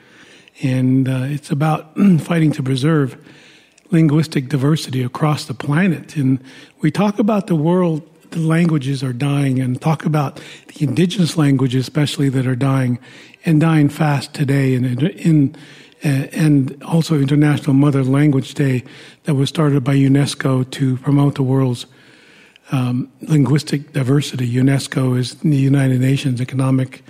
and 0.62 1.08
uh, 1.08 1.22
it's 1.24 1.50
about 1.50 1.94
fighting 2.20 2.52
to 2.52 2.62
preserve 2.62 3.16
linguistic 3.90 4.48
diversity 4.48 5.02
across 5.02 5.44
the 5.44 5.54
planet. 5.54 6.16
And 6.16 6.42
we 6.80 6.90
talk 6.90 7.18
about 7.18 7.46
the 7.46 7.56
world. 7.56 8.08
The 8.30 8.40
languages 8.40 9.02
are 9.02 9.12
dying, 9.12 9.60
and 9.60 9.80
talk 9.80 10.06
about 10.06 10.40
the 10.68 10.84
indigenous 10.84 11.36
languages, 11.36 11.82
especially 11.82 12.30
that 12.30 12.46
are 12.46 12.56
dying, 12.56 12.98
and 13.44 13.60
dying 13.60 13.88
fast 13.90 14.32
today. 14.32 14.74
And 14.74 14.86
in, 14.86 15.06
in 15.06 15.56
and 16.02 16.82
also 16.82 17.18
International 17.18 17.74
Mother 17.74 18.02
Language 18.02 18.54
Day 18.54 18.84
that 19.24 19.34
was 19.34 19.48
started 19.48 19.84
by 19.84 19.94
UNESCO 19.94 20.68
to 20.72 20.96
promote 20.98 21.36
the 21.36 21.42
world's 21.42 21.86
um, 22.72 23.10
linguistic 23.22 23.92
diversity. 23.92 24.50
UNESCO 24.50 25.18
is 25.18 25.34
the 25.36 25.56
United 25.56 26.00
Nations 26.00 26.40
Economic, 26.40 27.04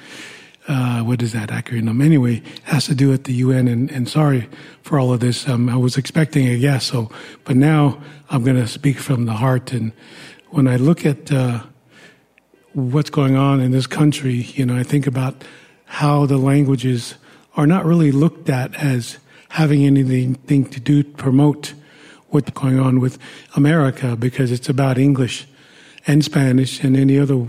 uh, 0.68 1.00
what 1.00 1.22
is 1.22 1.32
that 1.32 1.48
acronym? 1.48 2.04
Anyway, 2.04 2.42
has 2.64 2.86
to 2.86 2.94
do 2.94 3.08
with 3.08 3.24
the 3.24 3.32
UN. 3.34 3.68
And, 3.68 3.90
and 3.90 4.08
sorry 4.08 4.48
for 4.82 4.98
all 4.98 5.12
of 5.12 5.20
this. 5.20 5.48
Um, 5.48 5.68
I 5.68 5.76
was 5.76 5.96
expecting 5.96 6.46
a 6.48 6.52
yes, 6.52 6.84
so 6.84 7.10
but 7.44 7.56
now 7.56 8.00
I'm 8.30 8.44
going 8.44 8.56
to 8.56 8.68
speak 8.68 8.98
from 8.98 9.26
the 9.26 9.32
heart. 9.32 9.72
And 9.72 9.92
when 10.50 10.68
I 10.68 10.76
look 10.76 11.06
at 11.06 11.32
uh, 11.32 11.62
what's 12.74 13.10
going 13.10 13.36
on 13.36 13.60
in 13.60 13.72
this 13.72 13.86
country, 13.86 14.34
you 14.34 14.66
know, 14.66 14.76
I 14.76 14.82
think 14.82 15.06
about 15.06 15.42
how 15.86 16.26
the 16.26 16.38
languages 16.38 17.16
are 17.56 17.66
not 17.66 17.84
really 17.84 18.12
looked 18.12 18.48
at 18.48 18.74
as 18.76 19.18
having 19.50 19.84
anything 19.84 20.64
to 20.64 20.80
do 20.80 21.02
to 21.02 21.10
promote 21.10 21.74
what's 22.28 22.50
going 22.50 22.78
on 22.78 23.00
with 23.00 23.18
America 23.54 24.16
because 24.16 24.50
it's 24.50 24.68
about 24.68 24.96
English 24.98 25.46
and 26.06 26.24
Spanish 26.24 26.82
and 26.82 26.96
any 26.96 27.18
other 27.18 27.46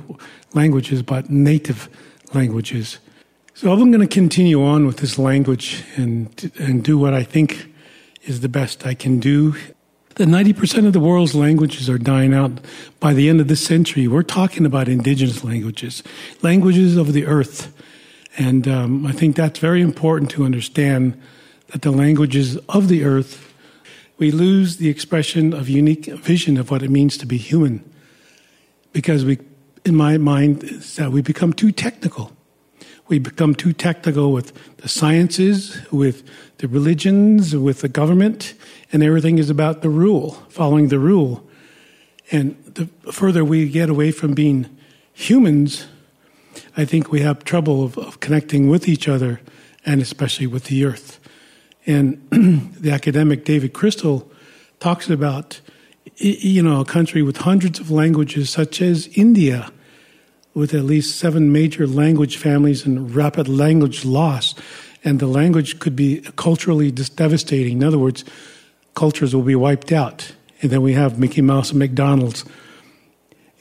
languages 0.54 1.01
but 1.01 1.30
native 1.30 1.89
languages. 2.34 2.99
So 3.54 3.72
I'm 3.72 3.91
going 3.91 4.01
to 4.01 4.08
continue 4.08 4.64
on 4.64 4.86
with 4.86 4.97
this 4.97 5.18
language 5.18 5.84
and 5.95 6.51
and 6.58 6.84
do 6.84 6.97
what 6.97 7.14
I 7.14 7.24
think 7.24 7.74
is 8.24 8.41
the 8.41 8.49
best 8.49 8.86
I 8.86 8.93
can 8.93 9.20
do. 9.20 9.56
The 10.16 10.26
90% 10.26 10.86
of 10.86 10.93
the 10.93 10.99
world's 10.99 11.34
languages 11.34 11.89
are 11.89 11.97
dying 11.97 12.36
out 12.36 12.51
by 12.99 13.14
the 13.14 13.30
end 13.30 13.41
of 13.41 13.47
this 13.47 13.66
century. 13.66 14.08
We're 14.08 14.22
talking 14.22 14.64
about 14.64 14.88
indigenous 14.88 15.43
languages, 15.43 16.04
languages 16.43 16.97
of 16.97 17.14
the 17.14 17.26
earth. 17.26 17.72
And 18.38 18.67
um, 18.67 19.05
I 19.05 19.11
think 19.11 19.36
that's 19.36 19.59
very 19.59 19.81
important 19.81 20.31
to 20.31 20.43
understand 20.43 21.19
that 21.67 21.81
the 21.81 21.91
languages 21.91 22.57
of 22.69 22.88
the 22.88 23.03
earth, 23.03 23.53
we 24.17 24.31
lose 24.31 24.77
the 24.77 24.89
expression 24.89 25.53
of 25.53 25.69
unique 25.69 26.05
vision 26.05 26.57
of 26.57 26.71
what 26.71 26.84
it 26.84 26.89
means 26.89 27.17
to 27.17 27.25
be 27.25 27.38
human. 27.38 27.84
Because 28.91 29.25
we, 29.25 29.39
in 29.86 29.95
my 29.95 30.17
mind, 30.17 30.63
is 30.63 30.95
that 30.95 31.11
we 31.11 31.21
become 31.21 31.53
too 31.53 31.71
technical 31.71 32.31
we 33.07 33.19
become 33.19 33.53
too 33.53 33.73
technical 33.73 34.31
with 34.31 34.53
the 34.77 34.88
sciences, 34.88 35.77
with 35.91 36.23
the 36.57 36.67
religions, 36.67 37.55
with 37.55 37.81
the 37.81 37.89
government, 37.89 38.53
and 38.91 39.03
everything 39.03 39.38
is 39.38 39.49
about 39.49 39.81
the 39.81 39.89
rule, 39.89 40.31
following 40.49 40.88
the 40.88 40.99
rule. 40.99 41.47
And 42.31 42.57
the 42.65 42.86
further 43.11 43.43
we 43.43 43.67
get 43.67 43.89
away 43.89 44.11
from 44.11 44.34
being 44.34 44.69
humans, 45.11 45.86
I 46.78 46.86
think 46.86 47.12
we 47.12 47.22
have 47.22 47.43
trouble 47.43 47.84
of, 47.84 47.97
of 47.97 48.20
connecting 48.20 48.70
with 48.70 48.88
each 48.88 49.08
other 49.08 49.41
and 49.86 50.01
especially 50.01 50.47
with 50.47 50.66
the 50.66 50.86
earth. 50.86 51.20
And 51.86 52.26
the 52.80 52.91
academic 52.91 53.45
David 53.45 53.74
Crystal 53.74 54.30
talks 54.80 55.10
about, 55.10 55.60
you 56.16 56.62
know, 56.62 56.82
a 56.82 56.86
country 56.86 57.22
with 57.22 57.38
hundreds 57.38 57.80
of 57.80 57.91
languages, 57.91 58.49
such 58.49 58.82
as 58.82 59.08
India 59.08 59.72
with 60.54 60.74
at 60.74 60.84
least 60.84 61.18
seven 61.18 61.51
major 61.51 61.88
language 61.88 62.38
families 62.38 62.86
and 62.86 63.14
rapid 63.16 63.47
language 63.47 64.06
loss. 64.06 64.56
And 65.04 65.20
the 65.20 65.28
language 65.28 65.80
could 65.80 65.95
be 65.95 66.22
culturally 66.36 66.91
devastating. 66.91 67.82
In 67.82 67.84
other 67.84 67.97
words, 67.97 68.24
cultures 68.93 69.36
will 69.36 69.43
be 69.43 69.56
wiped 69.56 69.91
out. 69.91 70.34
And 70.62 70.72
then 70.72 70.82
we 70.82 70.93
have 70.93 71.20
Mickey 71.20 71.41
Mouse 71.41 71.72
and 71.72 71.80
McDonald's. 71.80 72.45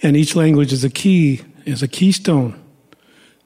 And 0.02 0.16
each 0.16 0.36
language 0.36 0.72
is 0.72 0.84
a 0.84 0.90
key, 0.90 1.40
is 1.64 1.82
a 1.82 1.88
keystone 1.88 2.61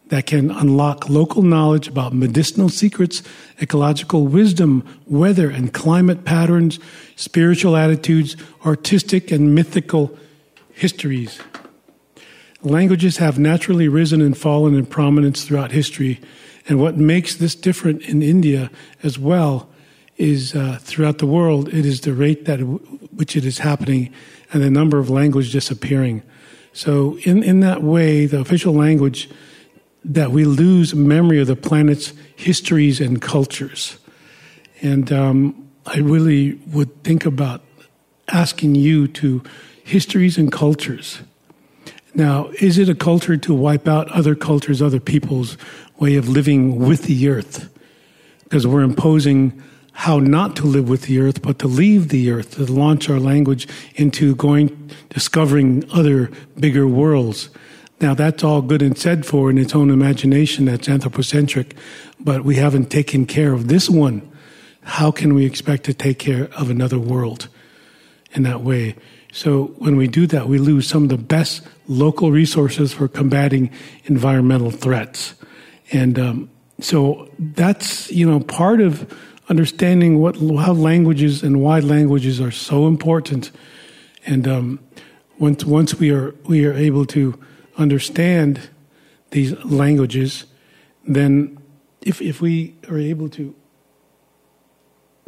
that 0.09 0.27
can 0.27 0.51
unlock 0.51 1.09
local 1.09 1.43
knowledge 1.43 1.89
about 1.89 2.15
medicinal 2.15 2.69
secrets, 2.69 3.23
ecological 3.61 4.27
wisdom, 4.27 4.85
weather 5.07 5.51
and 5.51 5.73
climate 5.73 6.25
patterns, 6.25 6.79
spiritual 7.17 7.77
attitudes, 7.77 8.37
artistic 8.65 9.33
and 9.33 9.55
mythical 9.55 10.17
histories. 10.73 11.41
Languages 12.63 13.17
have 13.19 13.39
naturally 13.39 13.89
risen 13.89 14.21
and 14.21 14.37
fallen 14.37 14.75
in 14.75 14.87
prominence 14.87 15.45
throughout 15.45 15.73
history. 15.73 16.21
And 16.69 16.81
what 16.81 16.97
makes 16.97 17.37
this 17.37 17.55
different 17.55 18.03
in 18.03 18.23
India 18.23 18.71
as 19.03 19.19
well 19.19 19.69
is 20.17 20.55
uh, 20.55 20.79
throughout 20.81 21.19
the 21.19 21.27
world, 21.27 21.69
it 21.69 21.85
is 21.85 22.01
the 22.01 22.15
rate 22.15 22.47
that 22.47 22.59
which 22.59 23.37
it 23.37 23.45
is 23.45 23.59
happening 23.59 24.13
and 24.53 24.63
the 24.63 24.71
number 24.71 24.99
of 24.99 25.11
languages 25.11 25.53
disappearing. 25.53 26.23
So, 26.73 27.19
in, 27.25 27.43
in 27.43 27.61
that 27.61 27.83
way, 27.83 28.27
the 28.27 28.41
official 28.41 28.75
language 28.75 29.31
that 30.13 30.31
we 30.31 30.45
lose 30.45 30.95
memory 30.95 31.41
of 31.41 31.47
the 31.47 31.57
planet's 31.57 32.13
histories 32.37 33.01
and 33.01 33.21
cultures. 33.21 33.99
And 34.83 35.13
um, 35.13 35.69
I 35.87 35.99
really 35.99 36.55
would 36.67 37.03
think 37.03 37.27
about 37.27 37.63
asking 38.29 38.75
you 38.75 39.09
to 39.09 39.43
histories 39.85 40.39
and 40.39 40.51
cultures 40.51 41.21
now, 42.17 42.49
is 42.61 42.79
it 42.79 42.89
a 42.89 42.95
culture 42.95 43.37
to 43.37 43.55
wipe 43.55 43.87
out 43.87 44.11
other 44.11 44.35
cultures, 44.35 44.81
other 44.81 45.01
people's 45.01 45.59
way 45.99 46.17
of 46.17 46.31
living 46.31 46.79
with 46.79 47.03
the 47.03 47.29
earth? 47.29 47.69
Because 48.45 48.67
we're 48.67 48.83
imposing 48.83 49.63
how 49.93 50.19
not 50.19 50.57
to 50.57 50.67
live 50.67 50.89
with 50.89 51.03
the 51.03 51.21
earth, 51.21 51.43
but 51.43 51.59
to 51.59 51.67
leave 51.67 52.09
the 52.09 52.31
earth, 52.31 52.53
to 52.53 52.65
launch 52.65 53.11
our 53.11 53.21
language 53.21 53.69
into 53.97 54.35
going, 54.35 54.91
discovering 55.11 55.85
other 55.93 56.31
bigger 56.59 56.89
worlds. 56.89 57.51
Now, 58.01 58.15
that's 58.15 58.45
all 58.45 58.61
good 58.61 58.83
and 58.83 58.97
said 58.97 59.25
for 59.25 59.49
in 59.51 59.59
its 59.59 59.75
own 59.75 59.91
imagination, 59.91 60.67
that's 60.67 60.89
anthropocentric, 60.89 61.75
but 62.21 62.45
we 62.45 62.57
haven't 62.57 62.91
taken 62.91 63.27
care 63.27 63.53
of 63.53 63.69
this 63.69 63.89
one. 63.89 64.31
How 64.83 65.11
can 65.11 65.35
we 65.35 65.47
expect 65.47 65.85
to 65.85 65.95
take 65.95 66.19
care 66.19 66.49
of 66.55 66.71
another 66.71 66.99
world 66.99 67.49
in 68.33 68.43
that 68.43 68.61
way? 68.61 68.97
So 69.33 69.75
when 69.79 69.97
we 69.97 70.09
do 70.09 70.27
that, 70.29 70.49
we 70.49 70.59
lose 70.59 70.87
some 70.87 71.05
of 71.05 71.09
the 71.09 71.19
best 71.19 71.67
local 71.89 72.31
resources 72.31 72.93
for 72.93 73.09
combating 73.09 73.71
environmental 74.05 74.71
threats. 74.71 75.35
And 75.93 76.19
um, 76.19 76.51
so 76.81 77.29
that's 77.39 78.11
you 78.11 78.29
know 78.29 78.41
part 78.41 78.81
of 78.81 79.13
understanding 79.49 80.21
what 80.21 80.37
how 80.37 80.73
languages 80.73 81.43
and 81.43 81.61
why 81.61 81.81
languages 81.81 82.41
are 82.41 82.51
so 82.51 82.87
important. 82.87 83.51
And 84.25 84.49
um, 84.49 84.81
once 85.39 85.65
once 85.65 85.95
we 85.95 86.11
are 86.11 86.35
we 86.45 86.65
are 86.67 86.73
able 86.73 87.07
to 87.07 87.39
understand 87.77 88.71
these 89.31 89.53
languages, 89.65 90.45
then 91.07 91.59
if 92.01 92.21
if 92.21 92.41
we 92.41 92.75
are 92.89 92.99
able 92.99 93.29
to 93.31 93.55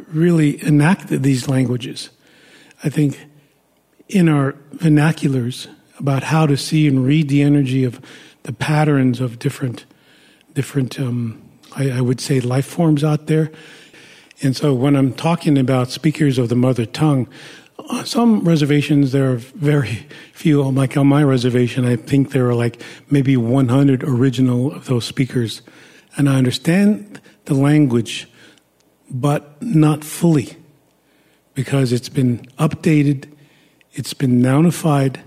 really 0.07 0.63
enact 0.63 1.09
these 1.09 1.47
languages, 1.47 2.09
I 2.83 2.89
think 2.89 3.27
in 4.07 4.27
our 4.29 4.53
vernaculars 4.75 5.67
about 5.99 6.23
how 6.23 6.47
to 6.47 6.57
see 6.57 6.87
and 6.87 7.05
read 7.05 7.29
the 7.29 7.41
energy 7.41 7.83
of 7.83 8.01
the 8.43 8.53
patterns 8.53 9.19
of 9.19 9.37
different, 9.37 9.85
different, 10.53 10.99
um, 10.99 11.41
I, 11.75 11.91
I 11.91 12.01
would 12.01 12.21
say, 12.21 12.39
life 12.39 12.65
forms 12.65 13.03
out 13.03 13.27
there. 13.27 13.51
And 14.41 14.55
so 14.55 14.73
when 14.73 14.95
I'm 14.95 15.13
talking 15.13 15.57
about 15.57 15.89
speakers 15.89 16.37
of 16.37 16.47
the 16.47 16.55
mother 16.55 16.85
tongue, 16.85 17.27
on 17.89 18.05
some 18.05 18.41
reservations 18.41 19.11
there 19.11 19.31
are 19.31 19.37
very 19.37 20.07
few. 20.33 20.63
Like 20.63 20.95
on 20.95 21.07
my 21.07 21.23
reservation, 21.23 21.85
I 21.85 21.95
think 21.95 22.31
there 22.31 22.47
are 22.47 22.55
like 22.55 22.81
maybe 23.09 23.35
100 23.35 24.03
original 24.03 24.73
of 24.73 24.85
those 24.85 25.05
speakers. 25.05 25.61
And 26.15 26.29
I 26.29 26.37
understand 26.37 27.19
the 27.45 27.55
language, 27.55 28.27
but 29.09 29.61
not 29.61 30.03
fully 30.03 30.55
because 31.55 31.91
it's 31.91 32.09
been 32.09 32.39
updated 32.57 33.25
it's 33.93 34.13
been 34.13 34.41
nounified, 34.41 35.21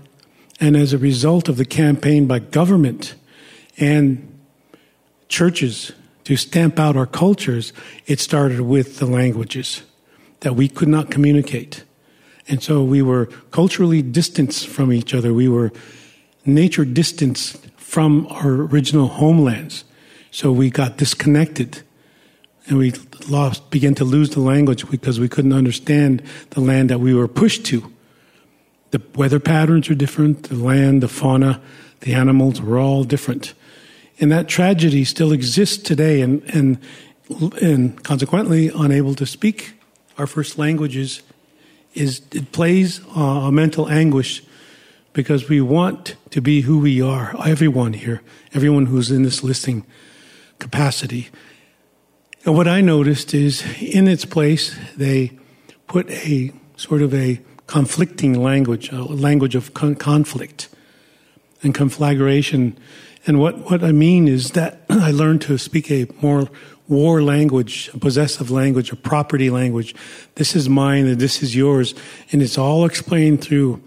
and 0.59 0.77
as 0.77 0.93
a 0.93 0.97
result 0.97 1.49
of 1.49 1.57
the 1.57 1.65
campaign 1.65 2.27
by 2.27 2.39
government 2.39 3.15
and 3.77 4.29
churches 5.27 5.91
to 6.23 6.35
stamp 6.35 6.79
out 6.79 6.95
our 6.95 7.05
cultures, 7.05 7.73
it 8.05 8.19
started 8.19 8.61
with 8.61 8.99
the 8.99 9.05
languages 9.05 9.83
that 10.39 10.55
we 10.55 10.69
could 10.69 10.87
not 10.87 11.11
communicate. 11.11 11.83
And 12.47 12.61
so 12.61 12.83
we 12.83 13.01
were 13.01 13.27
culturally 13.51 14.01
distanced 14.01 14.67
from 14.67 14.91
each 14.91 15.13
other. 15.13 15.33
We 15.33 15.47
were 15.47 15.71
nature 16.45 16.85
distanced 16.85 17.57
from 17.77 18.27
our 18.27 18.51
original 18.51 19.07
homelands. 19.07 19.85
So 20.31 20.51
we 20.51 20.69
got 20.69 20.97
disconnected 20.97 21.83
and 22.67 22.77
we 22.77 22.93
lost, 23.27 23.69
began 23.69 23.95
to 23.95 24.05
lose 24.05 24.31
the 24.31 24.39
language 24.39 24.89
because 24.89 25.19
we 25.19 25.29
couldn't 25.29 25.53
understand 25.53 26.23
the 26.51 26.61
land 26.61 26.89
that 26.89 26.99
we 26.99 27.13
were 27.13 27.27
pushed 27.27 27.65
to. 27.67 27.91
The 28.91 29.01
weather 29.15 29.39
patterns 29.39 29.89
are 29.89 29.95
different, 29.95 30.43
the 30.43 30.55
land, 30.55 31.03
the 31.03 31.07
fauna, 31.07 31.61
the 32.01 32.13
animals 32.13 32.61
were 32.61 32.77
all 32.77 33.03
different. 33.03 33.53
And 34.19 34.31
that 34.31 34.47
tragedy 34.47 35.03
still 35.03 35.31
exists 35.31 35.77
today, 35.77 36.21
and, 36.21 36.43
and, 36.43 36.77
and 37.61 38.01
consequently, 38.03 38.69
unable 38.73 39.15
to 39.15 39.25
speak 39.25 39.73
our 40.17 40.27
first 40.27 40.57
languages 40.57 41.23
is 41.93 42.21
it 42.31 42.51
plays 42.51 43.01
uh, 43.15 43.19
a 43.21 43.51
mental 43.51 43.89
anguish 43.89 44.43
because 45.13 45.47
we 45.47 45.61
want 45.61 46.15
to 46.31 46.41
be 46.41 46.61
who 46.61 46.79
we 46.79 47.01
are. 47.01 47.35
Everyone 47.45 47.93
here, 47.93 48.21
everyone 48.53 48.87
who's 48.87 49.11
in 49.11 49.23
this 49.23 49.43
listening 49.43 49.85
capacity. 50.59 51.29
And 52.45 52.55
what 52.55 52.67
I 52.67 52.81
noticed 52.81 53.33
is 53.33 53.63
in 53.79 54.07
its 54.07 54.25
place, 54.25 54.75
they 54.97 55.31
put 55.87 56.09
a 56.09 56.51
sort 56.75 57.01
of 57.01 57.13
a 57.13 57.39
conflicting 57.67 58.41
language, 58.41 58.91
a 58.91 59.01
language 59.03 59.55
of 59.55 59.73
con- 59.73 59.95
conflict 59.95 60.69
and 61.61 61.73
conflagration. 61.73 62.77
And 63.25 63.39
what, 63.39 63.69
what 63.69 63.83
I 63.83 63.91
mean 63.91 64.27
is 64.27 64.51
that 64.51 64.81
I 64.89 65.11
learned 65.11 65.41
to 65.43 65.57
speak 65.57 65.89
a 65.91 66.07
more 66.21 66.49
war 66.93 67.21
language, 67.21 67.89
a 67.93 67.97
possessive 67.97 68.51
language, 68.51 68.91
a 68.91 68.95
property 68.95 69.49
language. 69.49 69.95
This 70.35 70.55
is 70.55 70.69
mine 70.69 71.07
and 71.07 71.19
this 71.19 71.41
is 71.41 71.55
yours. 71.55 71.95
And 72.31 72.41
it's 72.41 72.57
all 72.57 72.85
explained 72.85 73.41
through, 73.41 73.81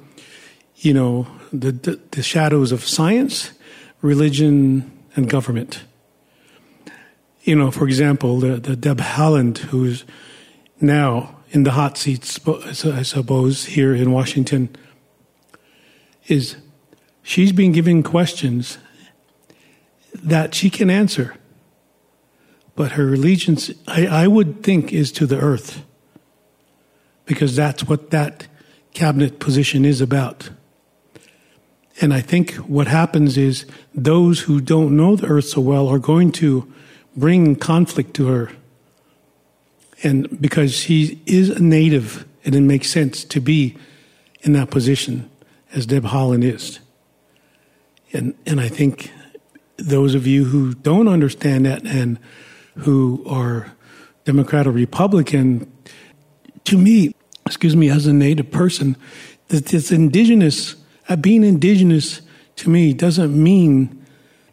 you 0.76 0.92
know, 0.92 1.26
the, 1.52 1.72
the, 1.72 2.00
the 2.10 2.22
shadows 2.22 2.72
of 2.72 2.84
science, 2.84 3.52
religion, 4.02 4.90
and 5.14 5.30
government. 5.30 5.84
You 7.42 7.54
know, 7.54 7.70
for 7.70 7.86
example, 7.86 8.40
the, 8.40 8.56
the 8.56 8.76
Deb 8.76 8.98
Haaland, 8.98 9.58
who's 9.58 10.04
now 10.80 11.36
in 11.50 11.62
the 11.62 11.70
hot 11.70 11.96
seat, 11.96 12.38
I 12.84 13.02
suppose, 13.02 13.64
here 13.66 13.94
in 13.94 14.10
Washington, 14.10 14.74
is 16.26 16.56
she's 17.22 17.52
been 17.52 17.72
given 17.72 18.02
questions 18.02 18.78
that 20.12 20.54
she 20.54 20.70
can 20.70 20.90
answer. 20.90 21.36
But 22.76 22.92
her 22.92 23.14
allegiance, 23.14 23.70
I, 23.88 24.06
I 24.06 24.26
would 24.28 24.62
think, 24.62 24.92
is 24.92 25.10
to 25.12 25.26
the 25.26 25.38
earth, 25.40 25.82
because 27.24 27.56
that's 27.56 27.88
what 27.88 28.10
that 28.10 28.46
cabinet 28.92 29.40
position 29.40 29.84
is 29.84 30.00
about. 30.00 30.50
And 32.00 32.12
I 32.12 32.20
think 32.20 32.54
what 32.56 32.86
happens 32.86 33.38
is 33.38 33.64
those 33.94 34.40
who 34.40 34.60
don't 34.60 34.96
know 34.96 35.16
the 35.16 35.26
earth 35.26 35.46
so 35.46 35.62
well 35.62 35.88
are 35.88 35.98
going 35.98 36.30
to 36.32 36.70
bring 37.16 37.56
conflict 37.56 38.14
to 38.14 38.26
her. 38.26 38.52
And 40.02 40.40
because 40.40 40.74
she 40.74 41.22
is 41.24 41.48
a 41.48 41.62
native, 41.62 42.26
and 42.44 42.54
it 42.54 42.60
makes 42.60 42.90
sense 42.90 43.24
to 43.24 43.40
be 43.40 43.76
in 44.42 44.52
that 44.52 44.70
position 44.70 45.30
as 45.72 45.86
Deb 45.86 46.04
Haaland 46.04 46.44
is. 46.44 46.80
And, 48.12 48.34
and 48.44 48.60
I 48.60 48.68
think 48.68 49.10
those 49.78 50.14
of 50.14 50.26
you 50.26 50.44
who 50.44 50.74
don't 50.74 51.08
understand 51.08 51.64
that 51.64 51.84
and 51.84 52.18
who 52.76 53.24
are 53.28 53.72
Democrat 54.24 54.66
or 54.66 54.72
Republican, 54.72 55.70
to 56.64 56.76
me, 56.76 57.14
excuse 57.46 57.76
me, 57.76 57.90
as 57.90 58.06
a 58.06 58.12
native 58.12 58.50
person, 58.50 58.96
that 59.48 59.66
this 59.66 59.92
indigenous 59.92 60.76
uh, 61.08 61.16
being 61.16 61.44
indigenous 61.44 62.20
to 62.56 62.70
me 62.70 62.92
doesn't 62.92 63.40
mean 63.40 64.04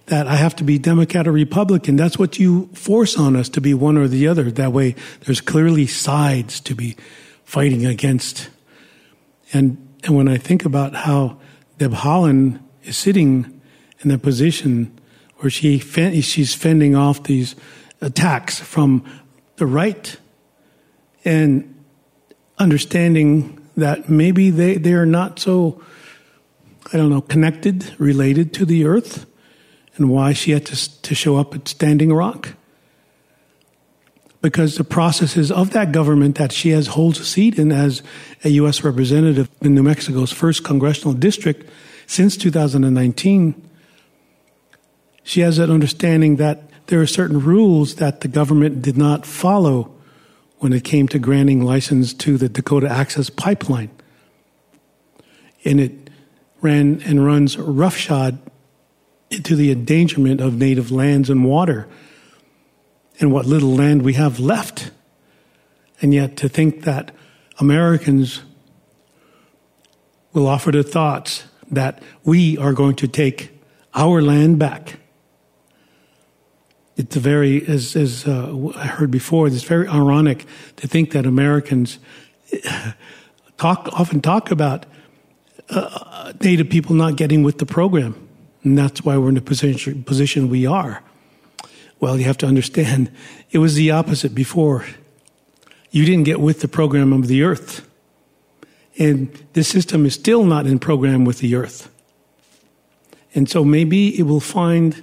that 0.07 0.27
I 0.27 0.35
have 0.35 0.55
to 0.57 0.63
be 0.63 0.77
Democrat 0.77 1.27
or 1.27 1.31
Republican. 1.31 1.95
That's 1.95 2.19
what 2.19 2.37
you 2.37 2.69
force 2.73 3.17
on 3.17 3.35
us 3.35 3.49
to 3.49 3.61
be 3.61 3.73
one 3.73 3.97
or 3.97 4.07
the 4.07 4.27
other. 4.27 4.51
That 4.51 4.73
way, 4.73 4.95
there's 5.21 5.41
clearly 5.41 5.87
sides 5.87 6.59
to 6.61 6.75
be 6.75 6.97
fighting 7.45 7.85
against. 7.85 8.49
And, 9.53 9.77
and 10.03 10.15
when 10.15 10.27
I 10.27 10.37
think 10.37 10.65
about 10.65 10.93
how 10.93 11.39
Deb 11.77 11.93
Haaland 11.93 12.59
is 12.83 12.97
sitting 12.97 13.61
in 14.01 14.09
the 14.09 14.17
position 14.17 14.99
where 15.37 15.49
she 15.49 15.79
she's 15.79 16.53
fending 16.53 16.95
off 16.95 17.23
these 17.23 17.55
attacks 18.03 18.59
from 18.59 19.03
the 19.55 19.65
right 19.65 20.17
and 21.25 21.83
understanding 22.59 23.59
that 23.77 24.09
maybe 24.09 24.49
they, 24.49 24.75
they 24.77 24.93
are 24.93 25.05
not 25.05 25.39
so 25.39 25.81
I 26.91 26.97
don't 26.97 27.09
know, 27.09 27.21
connected, 27.21 27.95
related 27.97 28.53
to 28.55 28.65
the 28.65 28.85
earth, 28.85 29.25
and 29.95 30.09
why 30.09 30.33
she 30.33 30.51
had 30.51 30.65
to, 30.67 31.01
to 31.01 31.15
show 31.15 31.37
up 31.37 31.55
at 31.55 31.67
Standing 31.67 32.13
Rock. 32.13 32.49
Because 34.41 34.75
the 34.75 34.83
processes 34.83 35.51
of 35.51 35.71
that 35.71 35.91
government 35.91 36.37
that 36.37 36.51
she 36.51 36.69
has 36.69 36.87
holds 36.87 37.19
a 37.19 37.25
seat 37.25 37.57
in 37.57 37.71
as 37.71 38.03
a 38.43 38.49
U.S. 38.49 38.83
representative 38.83 39.49
in 39.61 39.73
New 39.73 39.83
Mexico's 39.83 40.31
first 40.31 40.63
congressional 40.63 41.13
district 41.13 41.69
since 42.05 42.35
2019, 42.35 43.69
she 45.23 45.39
has 45.39 45.57
that 45.57 45.69
understanding 45.69 46.35
that 46.35 46.69
there 46.93 47.01
are 47.01 47.07
certain 47.07 47.39
rules 47.39 47.95
that 47.95 48.21
the 48.21 48.27
government 48.27 48.79
did 48.83 48.95
not 48.95 49.25
follow 49.25 49.91
when 50.59 50.71
it 50.71 50.83
came 50.83 51.07
to 51.07 51.17
granting 51.17 51.59
license 51.59 52.13
to 52.13 52.37
the 52.37 52.47
Dakota 52.47 52.87
Access 52.87 53.31
Pipeline. 53.31 53.89
And 55.65 55.79
it 55.79 56.11
ran 56.61 57.01
and 57.01 57.25
runs 57.25 57.57
roughshod 57.57 58.37
into 59.31 59.55
the 59.55 59.71
endangerment 59.71 60.39
of 60.39 60.53
native 60.53 60.91
lands 60.91 61.31
and 61.31 61.43
water 61.43 61.87
and 63.19 63.31
what 63.31 63.47
little 63.47 63.73
land 63.73 64.03
we 64.03 64.13
have 64.13 64.39
left. 64.39 64.91
And 65.99 66.13
yet 66.13 66.37
to 66.37 66.47
think 66.47 66.83
that 66.83 67.09
Americans 67.57 68.43
will 70.31 70.45
offer 70.45 70.71
the 70.71 70.83
thoughts 70.83 71.45
that 71.71 72.03
we 72.23 72.55
are 72.59 72.73
going 72.73 72.97
to 72.97 73.07
take 73.07 73.59
our 73.95 74.21
land 74.21 74.59
back. 74.59 74.99
It's 76.95 77.15
very, 77.15 77.65
as, 77.67 77.95
as 77.95 78.27
uh, 78.27 78.71
I 78.75 78.85
heard 78.85 79.09
before, 79.09 79.47
it's 79.47 79.63
very 79.63 79.87
ironic 79.87 80.45
to 80.77 80.87
think 80.87 81.11
that 81.11 81.25
Americans 81.25 81.97
talk 83.57 83.89
often 83.93 84.21
talk 84.21 84.51
about 84.51 84.85
uh, 85.69 86.33
Native 86.41 86.69
people 86.69 86.95
not 86.95 87.15
getting 87.15 87.43
with 87.43 87.57
the 87.57 87.65
program. 87.65 88.15
And 88.63 88.77
that's 88.77 89.03
why 89.03 89.17
we're 89.17 89.29
in 89.29 89.35
the 89.35 89.41
position, 89.41 90.03
position 90.03 90.49
we 90.49 90.65
are. 90.65 91.03
Well, 91.99 92.17
you 92.17 92.25
have 92.25 92.37
to 92.39 92.45
understand 92.45 93.11
it 93.51 93.57
was 93.57 93.75
the 93.75 93.91
opposite 93.91 94.35
before. 94.35 94.85
You 95.91 96.05
didn't 96.05 96.25
get 96.25 96.39
with 96.39 96.61
the 96.61 96.67
program 96.67 97.13
of 97.13 97.27
the 97.27 97.43
earth. 97.43 97.87
And 98.99 99.31
this 99.53 99.67
system 99.67 100.05
is 100.05 100.13
still 100.13 100.43
not 100.45 100.67
in 100.67 100.79
program 100.79 101.25
with 101.25 101.39
the 101.39 101.55
earth. 101.55 101.89
And 103.33 103.49
so 103.49 103.63
maybe 103.63 104.17
it 104.19 104.23
will 104.23 104.39
find 104.39 105.01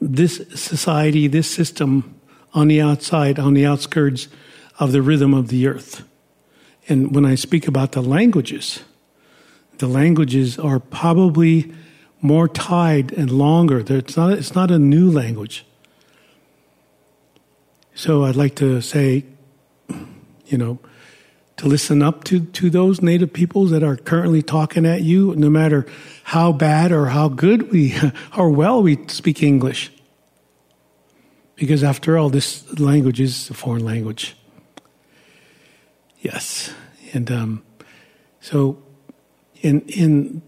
this 0.00 0.42
society, 0.54 1.26
this 1.26 1.50
system 1.50 2.18
on 2.52 2.68
the 2.68 2.80
outside, 2.80 3.38
on 3.38 3.54
the 3.54 3.66
outskirts 3.66 4.28
of 4.78 4.92
the 4.92 5.02
rhythm 5.02 5.34
of 5.34 5.48
the 5.48 5.66
earth. 5.66 6.04
And 6.88 7.14
when 7.14 7.24
I 7.24 7.34
speak 7.34 7.66
about 7.66 7.92
the 7.92 8.02
languages, 8.02 8.80
the 9.78 9.86
languages 9.86 10.58
are 10.58 10.78
probably 10.78 11.72
more 12.20 12.48
tied 12.48 13.12
and 13.12 13.30
longer. 13.30 13.84
It's 13.86 14.16
not, 14.16 14.32
it's 14.32 14.54
not 14.54 14.70
a 14.70 14.78
new 14.78 15.10
language. 15.10 15.66
So 17.94 18.24
I'd 18.24 18.36
like 18.36 18.54
to 18.56 18.80
say, 18.80 19.24
you 20.46 20.58
know, 20.58 20.78
to 21.56 21.66
listen 21.66 22.02
up 22.02 22.24
to, 22.24 22.40
to 22.40 22.68
those 22.68 23.00
native 23.00 23.32
peoples 23.32 23.70
that 23.70 23.82
are 23.82 23.96
currently 23.96 24.42
talking 24.42 24.84
at 24.84 25.02
you, 25.02 25.34
no 25.36 25.48
matter 25.48 25.86
how 26.24 26.52
bad 26.52 26.92
or 26.92 27.06
how 27.06 27.28
good 27.28 27.70
we 27.72 27.96
or 28.36 28.50
well 28.50 28.82
we 28.82 28.98
speak 29.08 29.42
English. 29.42 29.90
Because 31.54 31.82
after 31.82 32.18
all, 32.18 32.28
this 32.28 32.78
language 32.78 33.20
is 33.20 33.48
a 33.48 33.54
foreign 33.54 33.84
language. 33.84 34.36
Yes. 36.20 36.74
And 37.14 37.30
um, 37.30 37.62
so 38.40 38.82
in 39.62 39.80
in 39.82 40.42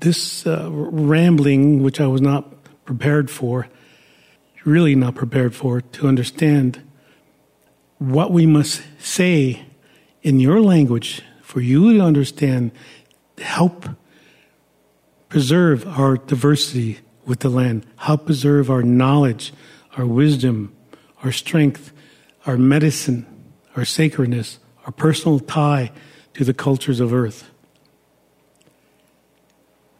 this 0.00 0.46
uh, 0.46 0.68
rambling, 0.70 1.82
which 1.82 2.00
I 2.00 2.06
was 2.06 2.20
not 2.20 2.46
prepared 2.84 3.30
for, 3.30 3.68
really 4.64 4.94
not 4.94 5.14
prepared 5.14 5.54
for, 5.54 5.80
to 5.80 6.08
understand 6.08 6.82
what 7.98 8.32
we 8.32 8.46
must 8.46 8.82
say 8.98 9.67
in 10.22 10.40
your 10.40 10.60
language 10.60 11.22
for 11.42 11.60
you 11.60 11.94
to 11.94 12.00
understand, 12.00 12.72
help 13.38 13.86
preserve 15.28 15.86
our 15.86 16.16
diversity 16.16 16.98
with 17.24 17.40
the 17.40 17.48
land, 17.48 17.86
help 17.96 18.26
preserve 18.26 18.70
our 18.70 18.82
knowledge, 18.82 19.52
our 19.96 20.06
wisdom, 20.06 20.74
our 21.22 21.32
strength, 21.32 21.92
our 22.46 22.56
medicine, 22.56 23.26
our 23.76 23.84
sacredness, 23.84 24.58
our 24.86 24.92
personal 24.92 25.38
tie 25.38 25.90
to 26.34 26.44
the 26.44 26.54
cultures 26.54 27.00
of 27.00 27.12
earth. 27.12 27.50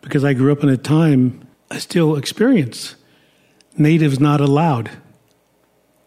Because 0.00 0.24
I 0.24 0.32
grew 0.32 0.52
up 0.52 0.62
in 0.62 0.68
a 0.68 0.76
time 0.76 1.46
I 1.70 1.78
still 1.78 2.16
experience 2.16 2.94
natives 3.76 4.18
not 4.18 4.40
allowed 4.40 4.90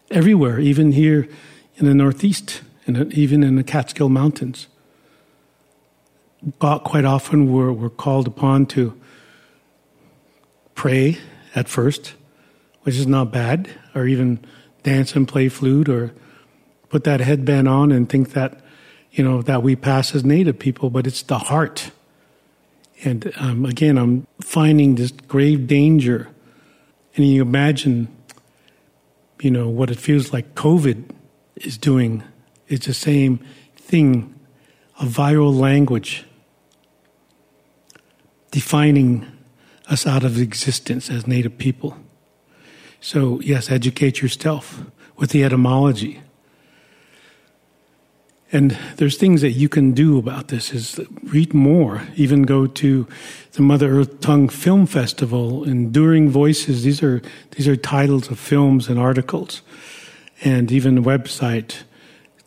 everywhere, 0.10 0.60
even 0.60 0.92
here 0.92 1.30
in 1.76 1.86
the 1.86 1.94
Northeast, 1.94 2.62
and 2.86 3.14
even 3.14 3.44
in 3.44 3.56
the 3.56 3.64
Catskill 3.64 4.10
Mountains. 4.10 4.68
Quite 6.60 7.06
often 7.06 7.52
we're, 7.52 7.72
we're 7.72 7.90
called 7.90 8.28
upon 8.28 8.66
to 8.68 9.00
pray 10.74 11.20
at 11.54 11.70
first, 11.70 12.14
which 12.82 12.96
is 12.96 13.06
not 13.06 13.32
bad, 13.32 13.70
or 13.94 14.08
even 14.08 14.44
dance 14.82 15.16
and 15.16 15.28
play 15.28 15.50
flute, 15.50 15.88
or 15.88 16.14
put 16.90 17.04
that 17.04 17.20
headband 17.20 17.68
on 17.68 17.92
and 17.92 18.10
think 18.10 18.32
that, 18.32 18.60
you 19.12 19.24
know, 19.24 19.42
that 19.44 19.62
we 19.62 19.76
pass 19.76 20.16
as 20.16 20.26
native 20.26 20.58
people, 20.58 20.90
but 20.90 21.06
it's 21.06 21.22
the 21.22 21.38
heart 21.38 21.92
and 23.04 23.32
um, 23.38 23.66
again, 23.66 23.98
I'm 23.98 24.28
finding 24.42 24.96
this 24.96 25.12
grave 25.12 25.68
danger. 25.68 26.30
And 27.16 27.26
you 27.26 27.42
imagine, 27.42 28.08
you 29.42 29.52
know, 29.52 29.68
what 29.70 29.90
it 29.90 30.00
feels 30.00 30.32
like 30.32 30.56
COVID 30.56 31.10
is 31.56 31.78
doing. 31.78 32.24
It's 32.72 32.88
the 32.88 32.94
same 32.94 33.40
thing, 33.76 34.34
a 35.00 35.06
viral 35.06 35.54
language 35.54 36.26
defining 38.52 39.26
us 39.90 40.08
out 40.08 40.24
of 40.24 40.40
existence 40.40 41.10
as 41.10 41.28
Native 41.28 41.58
people. 41.58 41.98
So, 43.02 43.42
yes, 43.42 43.70
educate 43.70 44.22
yourself 44.22 44.84
with 45.18 45.32
the 45.32 45.44
etymology. 45.44 46.22
And 48.54 48.78
there's 48.98 49.18
things 49.18 49.42
that 49.42 49.52
you 49.52 49.68
can 49.68 49.92
do 49.92 50.18
about 50.18 50.50
this 50.50 50.74
is 50.74 51.00
read 51.24 51.54
more, 51.54 52.04
even 52.16 52.44
go 52.44 52.68
to 52.68 53.08
the 53.54 53.62
Mother 53.62 54.00
Earth 54.00 54.20
Tongue 54.22 54.50
Film 54.50 54.86
Festival, 54.86 55.64
Enduring 55.64 56.30
Voices. 56.30 56.84
These 56.84 57.02
are, 57.02 57.22
these 57.52 57.68
are 57.68 57.76
titles 57.76 58.30
of 58.30 58.40
films 58.40 58.88
and 58.88 59.00
articles. 59.00 59.62
And 60.44 60.72
even 60.72 61.04
website. 61.04 61.84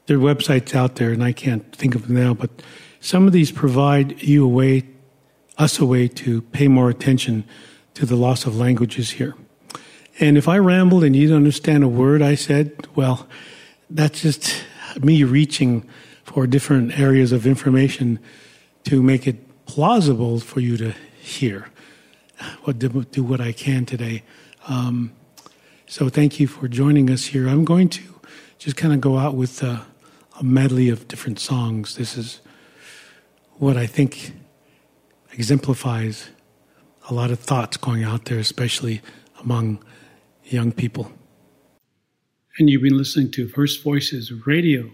There 0.06 0.16
are 0.16 0.20
websites 0.20 0.74
out 0.74 0.96
there, 0.96 1.12
and 1.12 1.24
I 1.24 1.32
can't 1.32 1.74
think 1.74 1.94
of 1.94 2.06
them 2.06 2.16
now, 2.16 2.34
but 2.34 2.50
some 3.00 3.26
of 3.26 3.32
these 3.32 3.52
provide 3.52 4.22
you 4.22 4.44
a 4.44 4.48
way, 4.48 4.84
us 5.58 5.78
a 5.78 5.86
way 5.86 6.08
to 6.08 6.42
pay 6.42 6.68
more 6.68 6.90
attention 6.90 7.44
to 7.94 8.06
the 8.06 8.16
loss 8.16 8.46
of 8.46 8.56
languages 8.56 9.10
here. 9.12 9.34
And 10.20 10.38
if 10.38 10.48
I 10.48 10.58
rambled 10.58 11.04
and 11.04 11.14
you 11.14 11.22
didn't 11.22 11.36
understand 11.36 11.84
a 11.84 11.88
word 11.88 12.22
I 12.22 12.34
said, 12.34 12.86
well, 12.94 13.26
that's 13.90 14.22
just 14.22 14.64
me 15.00 15.24
reaching 15.24 15.88
for 16.22 16.46
different 16.46 16.98
areas 16.98 17.32
of 17.32 17.46
information 17.46 18.18
to 18.84 19.02
make 19.02 19.26
it 19.26 19.66
plausible 19.66 20.40
for 20.40 20.60
you 20.60 20.76
to 20.76 20.94
hear. 21.20 21.68
What 22.64 22.78
do 22.78 23.22
what 23.22 23.40
I 23.40 23.52
can 23.52 23.86
today. 23.86 24.22
Um, 24.68 25.12
so 25.86 26.08
thank 26.08 26.40
you 26.40 26.46
for 26.46 26.68
joining 26.68 27.10
us 27.10 27.26
here. 27.26 27.48
I'm 27.48 27.64
going 27.64 27.88
to 27.90 28.02
just 28.58 28.76
kind 28.76 28.92
of 28.92 29.00
go 29.00 29.18
out 29.18 29.34
with 29.34 29.62
a, 29.62 29.86
a 30.38 30.44
medley 30.44 30.88
of 30.88 31.06
different 31.08 31.38
songs. 31.38 31.96
This 31.96 32.16
is 32.16 32.40
what 33.58 33.76
I 33.76 33.86
think 33.86 34.32
exemplifies 35.32 36.30
a 37.08 37.14
lot 37.14 37.30
of 37.30 37.38
thoughts 37.38 37.76
going 37.76 38.02
out 38.02 38.24
there, 38.26 38.38
especially 38.38 39.00
among 39.40 39.84
young 40.44 40.72
people. 40.72 41.12
And 42.58 42.70
you've 42.70 42.82
been 42.82 42.96
listening 42.96 43.30
to 43.32 43.48
First 43.48 43.82
Voices 43.82 44.32
Radio. 44.46 44.90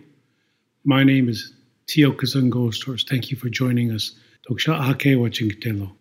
My 0.84 1.04
name 1.04 1.28
is 1.28 1.52
Tiokasin 1.86 2.50
Ghost 2.50 2.82
Horse. 2.84 3.04
Thank 3.04 3.30
you 3.30 3.36
for 3.36 3.48
joining 3.48 3.90
us. 3.90 4.12
Doksha 4.48 4.90
Ake 4.90 5.16
Wachingtelo. 5.16 5.92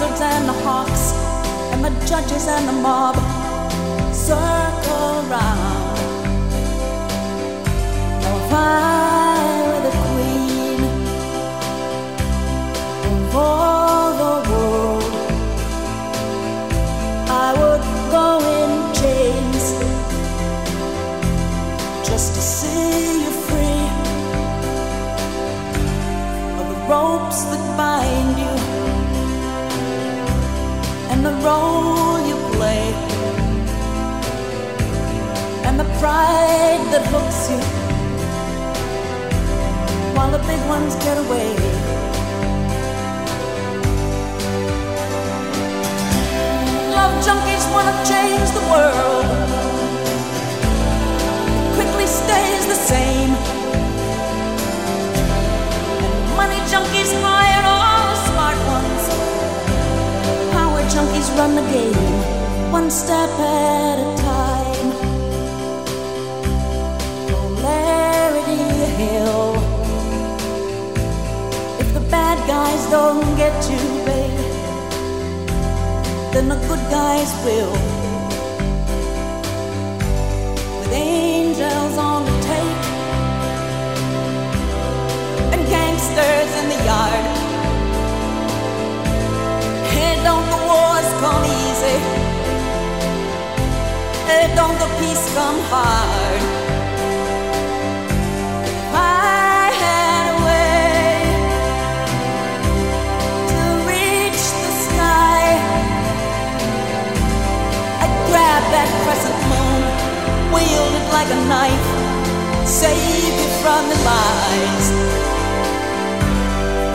buzzards 0.00 0.20
and 0.22 0.48
the 0.48 0.52
hawks, 0.64 1.12
and 1.72 1.84
the 1.84 1.90
judges 2.06 2.46
and 2.48 2.66
the 2.66 2.72
mob 2.72 3.16
circle 4.14 5.22
round. 5.28 5.98
Now 8.22 8.36
if 8.36 8.52
I 8.52 9.62
were 9.66 9.82
the 9.88 9.94
queen, 10.06 10.80
the 13.04 13.12
role 31.42 32.20
you 32.28 32.36
play 32.54 32.92
and 35.66 35.78
the 35.78 35.88
pride 35.98 36.84
that 36.92 37.04
hooks 37.12 37.40
you 37.50 37.60
while 40.14 40.30
the 40.30 40.42
big 40.50 40.60
ones 40.68 40.94
get 40.96 41.16
away. 41.24 41.50
Love 46.96 47.14
junkies 47.24 47.64
wanna 47.74 47.94
change 48.12 48.48
the 48.58 48.64
world. 48.72 49.26
Quickly 51.76 52.06
stays 52.06 52.64
the 52.72 52.80
same. 52.92 53.32
And 56.04 56.36
money 56.36 56.60
junkies 56.70 57.12
hide. 57.22 57.49
Run 61.40 61.54
the 61.54 61.62
game 61.72 62.70
one 62.70 62.90
step 62.90 63.30
at 63.30 63.96
a 64.06 64.08
time. 64.30 64.88
Polarity 67.30 68.64
Hill. 69.00 69.54
If 71.82 71.88
the 71.94 72.04
bad 72.16 72.38
guys 72.46 72.82
don't 72.96 73.24
get 73.42 73.56
you, 73.72 73.82
baby, 74.10 74.48
then 76.32 76.46
the 76.52 76.58
good 76.68 76.84
guys 76.98 77.30
will. 77.44 77.74
With 80.78 80.92
angels 80.92 81.96
on 82.08 82.20
the 82.28 82.36
take 82.50 82.84
and 85.52 85.62
gangsters 85.74 86.50
in 86.60 86.66
the 86.72 86.80
yard. 86.90 87.24
Hey, 89.92 90.12
don't 90.28 90.39
come 91.20 91.44
easy? 91.44 91.96
Hey, 94.28 94.44
don't 94.56 94.78
the 94.82 94.88
peace 94.98 95.24
come 95.34 95.60
hard? 95.68 96.40
I 98.92 99.68
had 99.84 100.24
a 100.32 100.38
way 100.48 101.20
to 103.52 103.62
reach 103.90 104.44
the 104.64 104.72
sky, 104.86 105.44
I'd 108.02 108.14
grab 108.28 108.62
that 108.74 108.88
crescent 109.04 109.40
moon, 109.52 109.80
wield 110.54 110.92
it 111.00 111.06
like 111.16 111.30
a 111.38 111.40
knife, 111.52 111.88
save 112.66 113.34
you 113.40 113.48
from 113.62 113.82
the 113.92 113.98
lies, 114.08 114.86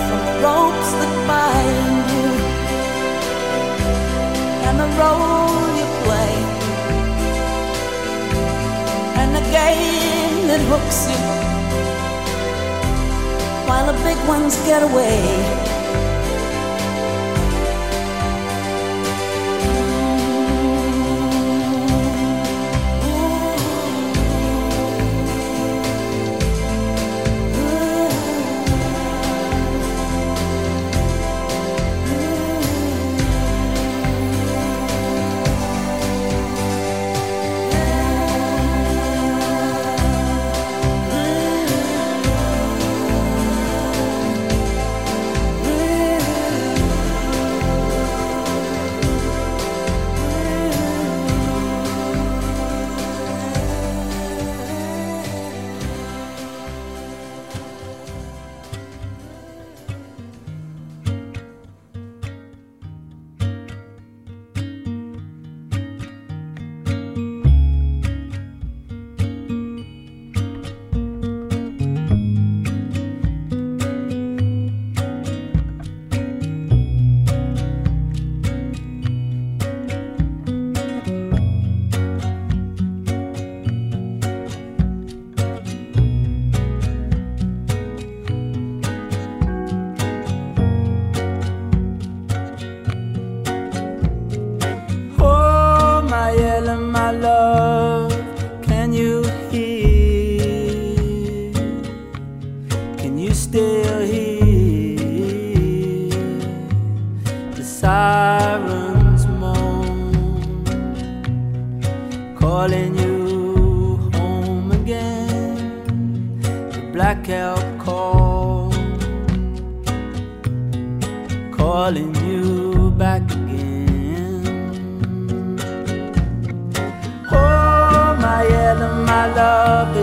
from 0.07 0.19
the 0.27 0.35
ropes 0.41 0.89
that 0.99 1.13
bind 1.27 1.94
and 4.77 4.91
the 4.91 4.97
role 4.99 5.77
you 5.77 5.85
play, 6.03 6.33
and 9.21 9.35
the 9.35 9.41
game 9.51 10.47
that 10.47 10.61
hooks 10.67 11.07
you, 11.09 11.17
while 13.67 13.85
the 13.85 13.97
big 14.03 14.17
ones 14.27 14.57
get 14.65 14.83
away. 14.83 15.74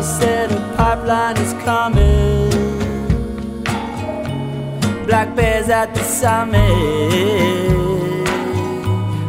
They 0.03 0.09
said 0.09 0.50
a 0.50 0.74
pipeline 0.76 1.36
is 1.36 1.53
coming. 1.64 2.50
Black 5.07 5.34
bears 5.36 5.68
at 5.68 5.94
the 5.94 6.03
summit. 6.03 6.59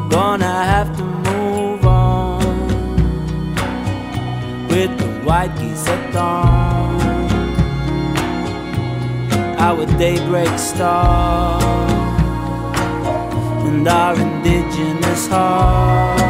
Gonna 0.09 0.55
have 0.73 0.89
to 0.97 1.03
move 1.03 1.85
on 1.85 2.67
with 4.67 4.97
the 4.97 5.09
white 5.27 5.53
geese 5.59 5.87
at 5.87 6.13
dawn. 6.13 7.01
Our 9.59 9.85
daybreak 9.97 10.57
star 10.57 11.61
and 13.67 13.87
our 13.87 14.15
indigenous 14.15 15.27
heart. 15.27 16.22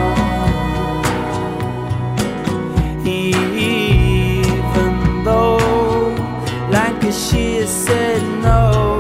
Lancashire 7.24 7.68
said 7.68 8.22
no, 8.42 9.00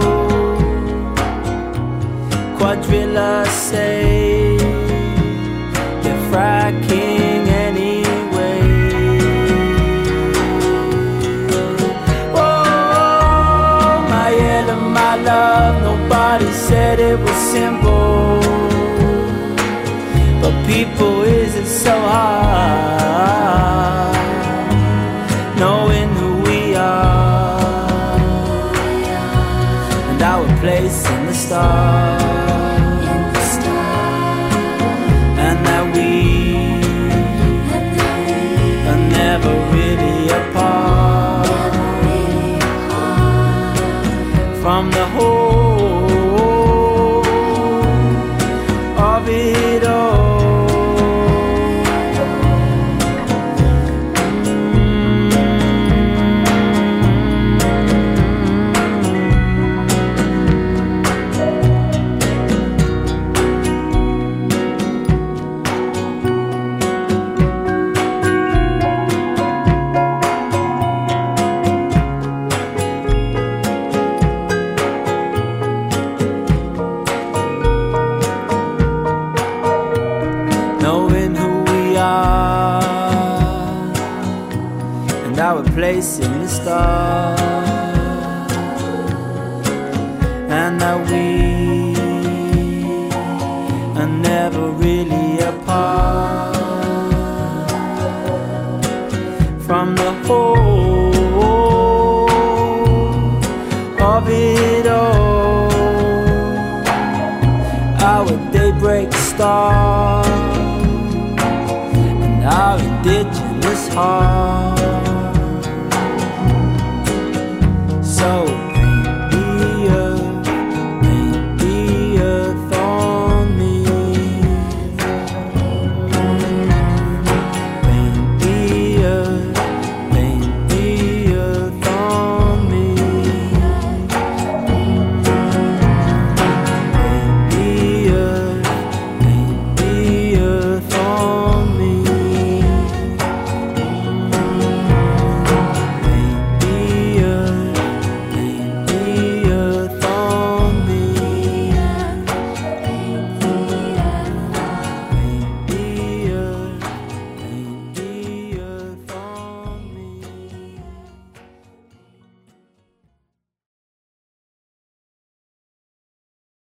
Cuadrilla 2.58 3.46
say 3.48 4.56
they're 6.02 6.32
fracking 6.32 7.48
anyway. 7.48 8.62
Oh, 12.34 14.06
my 14.10 14.30
yellow, 14.30 14.80
my 14.80 15.16
love, 15.18 15.82
nobody 15.84 16.52
said 16.52 17.00
it 17.00 17.20
was 17.20 17.38
simple. 17.52 18.40
But 20.42 20.66
people, 20.66 21.24
is 21.24 21.56
it 21.56 21.68
so 21.68 21.92
hard 21.92 22.43
in 31.54 31.93